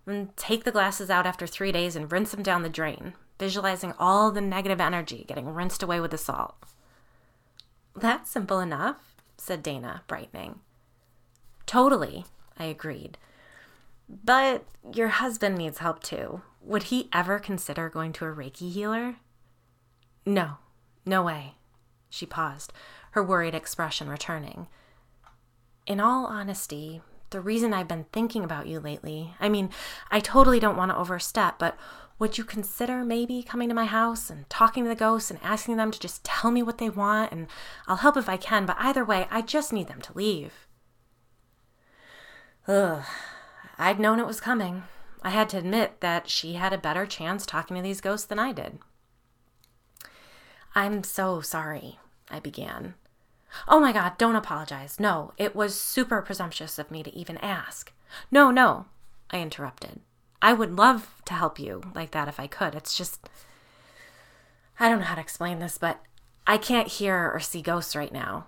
and 0.06 0.36
take 0.36 0.64
the 0.64 0.72
glasses 0.72 1.10
out 1.10 1.26
after 1.26 1.48
three 1.48 1.72
days 1.72 1.96
and 1.96 2.12
rinse 2.12 2.32
them 2.32 2.44
down 2.44 2.64
the 2.64 2.70
drain, 2.70 3.14
visualizing 3.40 3.94
all 3.98 4.32
the 4.32 4.42
negative 4.42 4.82
energy 4.82 5.24
getting 5.28 5.54
rinsed 5.54 5.82
away 5.82 6.00
with 6.00 6.12
the 6.12 6.18
salt. 6.18 6.56
That's 7.96 8.30
simple 8.30 8.60
enough, 8.60 9.16
said 9.38 9.64
Dana, 9.64 10.02
brightening. 10.08 10.60
Totally, 11.66 12.26
I 12.60 12.66
agreed. 12.66 13.18
But 14.08 14.66
your 14.94 15.08
husband 15.10 15.58
needs 15.58 15.80
help 15.80 16.04
too. 16.04 16.42
Would 16.62 16.84
he 16.84 17.10
ever 17.14 17.40
consider 17.40 17.90
going 17.90 18.14
to 18.14 18.26
a 18.26 18.34
Reiki 18.34 18.72
healer? 18.72 19.18
No, 20.26 20.58
no 21.06 21.24
way. 21.24 21.56
She 22.10 22.26
paused, 22.26 22.74
her 23.12 23.24
worried 23.24 23.56
expression 23.56 24.10
returning. 24.10 24.68
In 25.86 26.00
all 26.00 26.26
honesty, 26.26 27.02
the 27.30 27.42
reason 27.42 27.74
I've 27.74 27.88
been 27.88 28.06
thinking 28.12 28.44
about 28.44 28.68
you 28.68 28.80
lately, 28.80 29.34
I 29.40 29.50
mean, 29.50 29.70
I 30.10 30.20
totally 30.20 30.60
don't 30.60 30.78
want 30.78 30.92
to 30.92 30.98
overstep, 30.98 31.60
but 31.60 31.78
would 32.18 32.38
you 32.38 32.44
consider 32.44 33.04
maybe 33.04 33.44
coming 33.44 33.68
to 33.70 33.76
my 33.76 33.86
house 33.86 34.30
and 34.30 34.50
talking 34.50 34.86
to 34.86 34.90
the 34.90 34.96
ghosts 34.96 35.30
and 35.30 35.40
asking 35.44 35.76
them 35.76 35.92
to 35.92 36.00
just 36.00 36.24
tell 36.24 36.50
me 36.50 36.64
what 36.64 36.78
they 36.78 36.90
want? 36.90 37.32
And 37.32 37.48
I'll 37.88 37.98
help 37.98 38.18
if 38.18 38.30
I 38.30 38.38
can, 38.38 38.66
but 38.66 38.78
either 38.80 39.04
way, 39.04 39.28
I 39.30 39.42
just 39.42 39.74
need 39.74 39.88
them 39.88 40.02
to 40.02 40.14
leave. 40.16 40.68
Ugh, 42.68 43.04
I'd 43.78 44.00
known 44.00 44.20
it 44.20 44.28
was 44.28 44.40
coming. 44.40 44.84
I 45.22 45.30
had 45.32 45.50
to 45.50 45.58
admit 45.58 46.02
that 46.02 46.30
she 46.30 46.54
had 46.54 46.72
a 46.74 46.78
better 46.78 47.06
chance 47.06 47.46
talking 47.46 47.76
to 47.76 47.82
these 47.82 48.02
ghosts 48.02 48.28
than 48.28 48.40
I 48.40 48.52
did. 48.52 48.80
I'm 50.76 51.04
so 51.04 51.42
sorry, 51.42 52.00
I 52.30 52.40
began. 52.40 52.96
Oh 53.68 53.80
my 53.80 53.92
God, 53.92 54.18
don't 54.18 54.36
apologize. 54.36 55.00
No, 55.00 55.34
it 55.38 55.56
was 55.56 55.80
super 55.80 56.22
presumptuous 56.22 56.78
of 56.78 56.92
me 56.92 57.02
to 57.04 57.16
even 57.16 57.38
ask. 57.38 57.94
No, 58.30 58.52
no, 58.52 58.86
I 59.32 59.40
interrupted. 59.40 60.02
I 60.42 60.54
would 60.54 60.76
love 60.76 61.22
to 61.26 61.34
help 61.34 61.60
you 61.60 61.82
like 61.96 62.12
that 62.12 62.28
if 62.28 62.40
I 62.40 62.48
could. 62.48 62.76
It's 62.76 62.96
just. 62.96 63.30
I 64.80 64.90
don't 64.90 65.00
know 65.00 65.06
how 65.06 65.16
to 65.16 65.22
explain 65.22 65.60
this, 65.60 65.78
but 65.78 66.02
I 66.46 66.58
can't 66.58 66.88
hear 66.88 67.32
or 67.34 67.40
see 67.40 67.62
ghosts 67.62 67.96
right 67.96 68.12
now. 68.12 68.48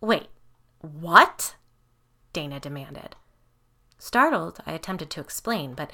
Wait, 0.00 0.28
what? 0.80 1.54
Dana 2.32 2.58
demanded. 2.58 3.14
Startled, 4.02 4.58
I 4.66 4.72
attempted 4.72 5.10
to 5.10 5.20
explain, 5.20 5.74
but 5.74 5.92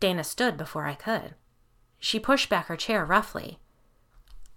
Dana 0.00 0.24
stood 0.24 0.56
before 0.56 0.86
I 0.86 0.94
could. 0.94 1.34
She 1.98 2.18
pushed 2.18 2.48
back 2.48 2.68
her 2.68 2.76
chair 2.76 3.04
roughly. 3.04 3.58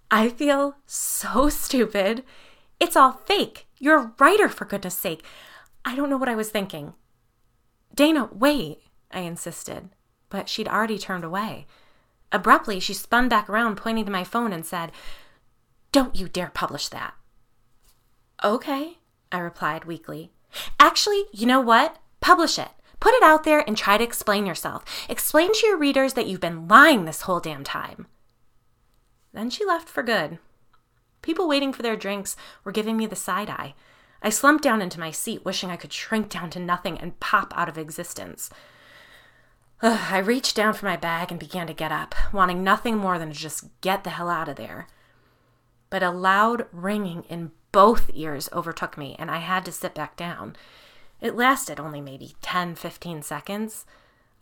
I 0.10 0.30
feel 0.30 0.78
so 0.86 1.50
stupid. 1.50 2.24
It's 2.80 2.96
all 2.96 3.12
fake. 3.26 3.68
You're 3.78 4.00
a 4.00 4.14
writer, 4.20 4.48
for 4.48 4.64
goodness 4.64 4.96
sake. 4.96 5.22
I 5.84 5.98
don't 5.98 6.10
know 6.10 6.16
what 6.16 6.30
I 6.30 6.36
was 6.36 6.48
thinking. 6.48 6.94
Dana, 7.94 8.30
wait, 8.32 8.80
I 9.12 9.20
insisted, 9.20 9.90
but 10.30 10.48
she'd 10.48 10.70
already 10.70 10.98
turned 10.98 11.26
away. 11.26 11.68
Abruptly, 12.32 12.80
she 12.80 12.94
spun 12.94 13.28
back 13.28 13.50
around, 13.50 13.76
pointing 13.76 14.06
to 14.06 14.12
my 14.12 14.24
phone, 14.24 14.54
and 14.54 14.66
said, 14.66 14.94
Don't 15.92 16.16
you 16.16 16.30
dare 16.30 16.52
publish 16.54 16.88
that. 16.88 17.16
Okay, 18.42 19.00
I 19.30 19.40
replied 19.40 19.84
weakly. 19.84 20.32
Actually, 20.80 21.26
you 21.34 21.46
know 21.46 21.60
what? 21.60 22.01
Publish 22.22 22.58
it. 22.58 22.70
Put 23.00 23.16
it 23.16 23.24
out 23.24 23.44
there 23.44 23.64
and 23.68 23.76
try 23.76 23.98
to 23.98 24.04
explain 24.04 24.46
yourself. 24.46 24.86
Explain 25.10 25.54
to 25.54 25.68
your 25.68 25.78
readers 25.78 26.14
that 26.14 26.28
you've 26.28 26.40
been 26.40 26.68
lying 26.68 27.06
this 27.06 27.24
whole 27.24 27.40
damn 27.40 27.64
time. 27.64 28.06
Then 29.34 29.50
she 29.50 29.66
left 29.66 29.90
for 29.90 30.04
good. 30.04 30.38
People 31.22 31.48
waiting 31.48 31.74
for 31.74 31.82
their 31.82 31.96
drinks 31.96 32.36
were 32.64 32.72
giving 32.72 32.98
me 32.98 33.06
the 33.06 33.16
side 33.16 33.50
eye. 33.50 33.74
I 34.22 34.30
slumped 34.30 34.64
down 34.64 34.82
into 34.82 35.00
my 35.00 35.10
seat, 35.10 35.44
wishing 35.44 35.72
I 35.72 35.78
could 35.78 35.92
shrink 35.92 36.30
down 36.30 36.52
to 36.52 36.60
nothing 36.60 37.00
and 37.00 37.20
pop 37.20 37.54
out 37.56 37.70
of 37.70 37.78
existence. 37.78 38.52
Ugh, 39.82 40.00
I 40.12 40.20
reached 40.20 40.56
down 40.56 40.74
for 40.74 40.86
my 40.86 40.96
bag 40.96 41.32
and 41.32 41.40
began 41.40 41.66
to 41.66 41.74
get 41.74 41.92
up, 41.92 42.14
wanting 42.32 42.64
nothing 42.64 42.98
more 42.98 43.18
than 43.18 43.30
to 43.30 43.38
just 43.38 43.66
get 43.82 44.04
the 44.04 44.12
hell 44.12 44.30
out 44.30 44.48
of 44.48 44.58
there. 44.58 44.88
But 45.90 46.04
a 46.04 46.12
loud 46.12 46.68
ringing 46.72 47.24
in 47.30 47.52
both 47.72 48.12
ears 48.14 48.48
overtook 48.54 48.96
me, 48.96 49.16
and 49.18 49.32
I 49.32 49.38
had 49.38 49.66
to 49.66 49.72
sit 49.72 49.96
back 49.96 50.16
down. 50.16 50.56
It 51.22 51.36
lasted 51.36 51.80
only 51.80 52.02
maybe 52.02 52.36
10, 52.42 52.76
15 52.76 53.22
seconds. 53.22 53.86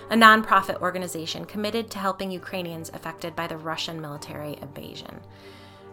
a 0.09 0.15
nonprofit 0.15 0.81
organization 0.81 1.45
committed 1.45 1.91
to 1.91 1.99
helping 1.99 2.31
Ukrainians 2.31 2.89
affected 2.89 3.35
by 3.35 3.45
the 3.45 3.57
Russian 3.57 4.01
military 4.01 4.57
invasion. 4.63 5.19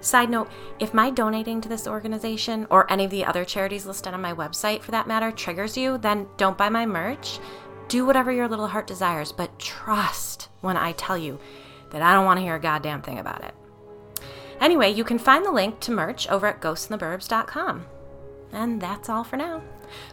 Side 0.07 0.31
note 0.31 0.49
if 0.79 0.95
my 0.95 1.11
donating 1.11 1.61
to 1.61 1.69
this 1.69 1.89
organization 1.89 2.69
or 2.71 2.91
any 2.93 3.07
of 3.07 3.11
the 3.11 3.25
other 3.25 3.45
charities 3.45 3.87
listed 3.87 4.15
on 4.15 4.21
my 4.21 4.33
website 4.33 4.83
for 4.83 4.93
that 4.93 5.09
matter 5.09 5.33
triggers 5.33 5.77
you, 5.77 5.99
then 5.99 6.29
don't 6.37 6.57
buy 6.57 6.69
my 6.69 6.87
merch. 6.87 7.41
Do 7.89 8.07
whatever 8.07 8.31
your 8.31 8.47
little 8.47 8.69
heart 8.69 8.87
desires, 8.87 9.33
but 9.33 9.59
trust 9.59 10.49
when 10.61 10.77
I 10.77 10.93
tell 10.93 11.19
you 11.19 11.41
that 11.91 12.03
I 12.03 12.15
don't 12.15 12.25
want 12.25 12.39
to 12.39 12.45
hear 12.45 12.55
a 12.55 12.61
goddamn 12.61 13.03
thing 13.03 13.19
about 13.19 13.43
it. 13.43 13.53
Anyway, 14.61 14.91
you 14.91 15.03
can 15.03 15.19
find 15.19 15.45
the 15.45 15.51
link 15.51 15.81
to 15.81 15.91
merch 15.91 16.29
over 16.29 16.47
at 16.47 16.61
ghostintheburbs.com. 16.61 17.87
And 18.53 18.81
that's 18.81 19.09
all 19.09 19.25
for 19.25 19.37
now. 19.37 19.61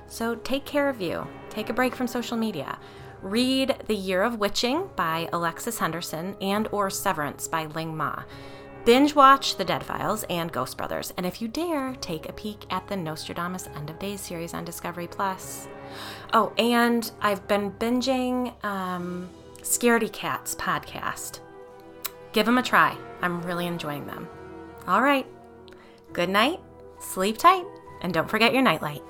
So 0.08 0.34
take 0.34 0.66
care 0.66 0.90
of 0.90 1.02
you. 1.02 1.28
Take 1.52 1.70
a 1.70 1.74
break 1.74 1.94
from 1.94 2.08
social 2.08 2.36
media. 2.36 2.80
Read 3.22 3.76
The 3.86 3.96
Year 3.96 4.24
of 4.24 4.40
Witching 4.40 4.90
by 4.96 5.30
Alexis 5.32 5.78
Henderson 5.78 6.36
and 6.42 6.68
or 6.72 6.90
Severance 6.90 7.48
by 7.48 7.68
Ling 7.68 7.96
Ma. 7.96 8.24
Binge 8.86 9.16
watch 9.16 9.56
The 9.56 9.64
Dead 9.64 9.82
Files 9.82 10.26
and 10.30 10.52
Ghost 10.52 10.78
Brothers, 10.78 11.14
and 11.16 11.26
if 11.26 11.42
you 11.42 11.48
dare, 11.48 11.96
take 12.02 12.28
a 12.28 12.34
peek 12.34 12.66
at 12.70 12.86
the 12.90 12.98
Nostradamus 12.98 13.70
End 13.78 13.90
of 13.90 13.98
Days 13.98 14.20
series 14.20 14.54
on 14.54 14.66
Discovery 14.66 15.08
Plus. 15.08 15.70
Oh, 16.34 16.52
and 16.58 17.10
I've 17.22 17.48
been 17.48 17.72
binging 17.72 18.54
um, 18.66 19.30
Scaredy 19.62 20.12
Cats 20.12 20.54
podcast. 20.56 21.40
Give 22.34 22.46
them 22.46 22.58
a 22.58 22.64
try. 22.64 22.98
I'm 23.22 23.42
really 23.44 23.68
enjoying 23.68 24.06
them. 24.06 24.28
All 24.86 25.02
right. 25.02 25.28
Good 26.12 26.30
night, 26.30 26.60
sleep 27.00 27.38
tight, 27.38 27.66
and 28.02 28.14
don't 28.14 28.30
forget 28.30 28.52
your 28.52 28.64
nightlight. 28.64 29.02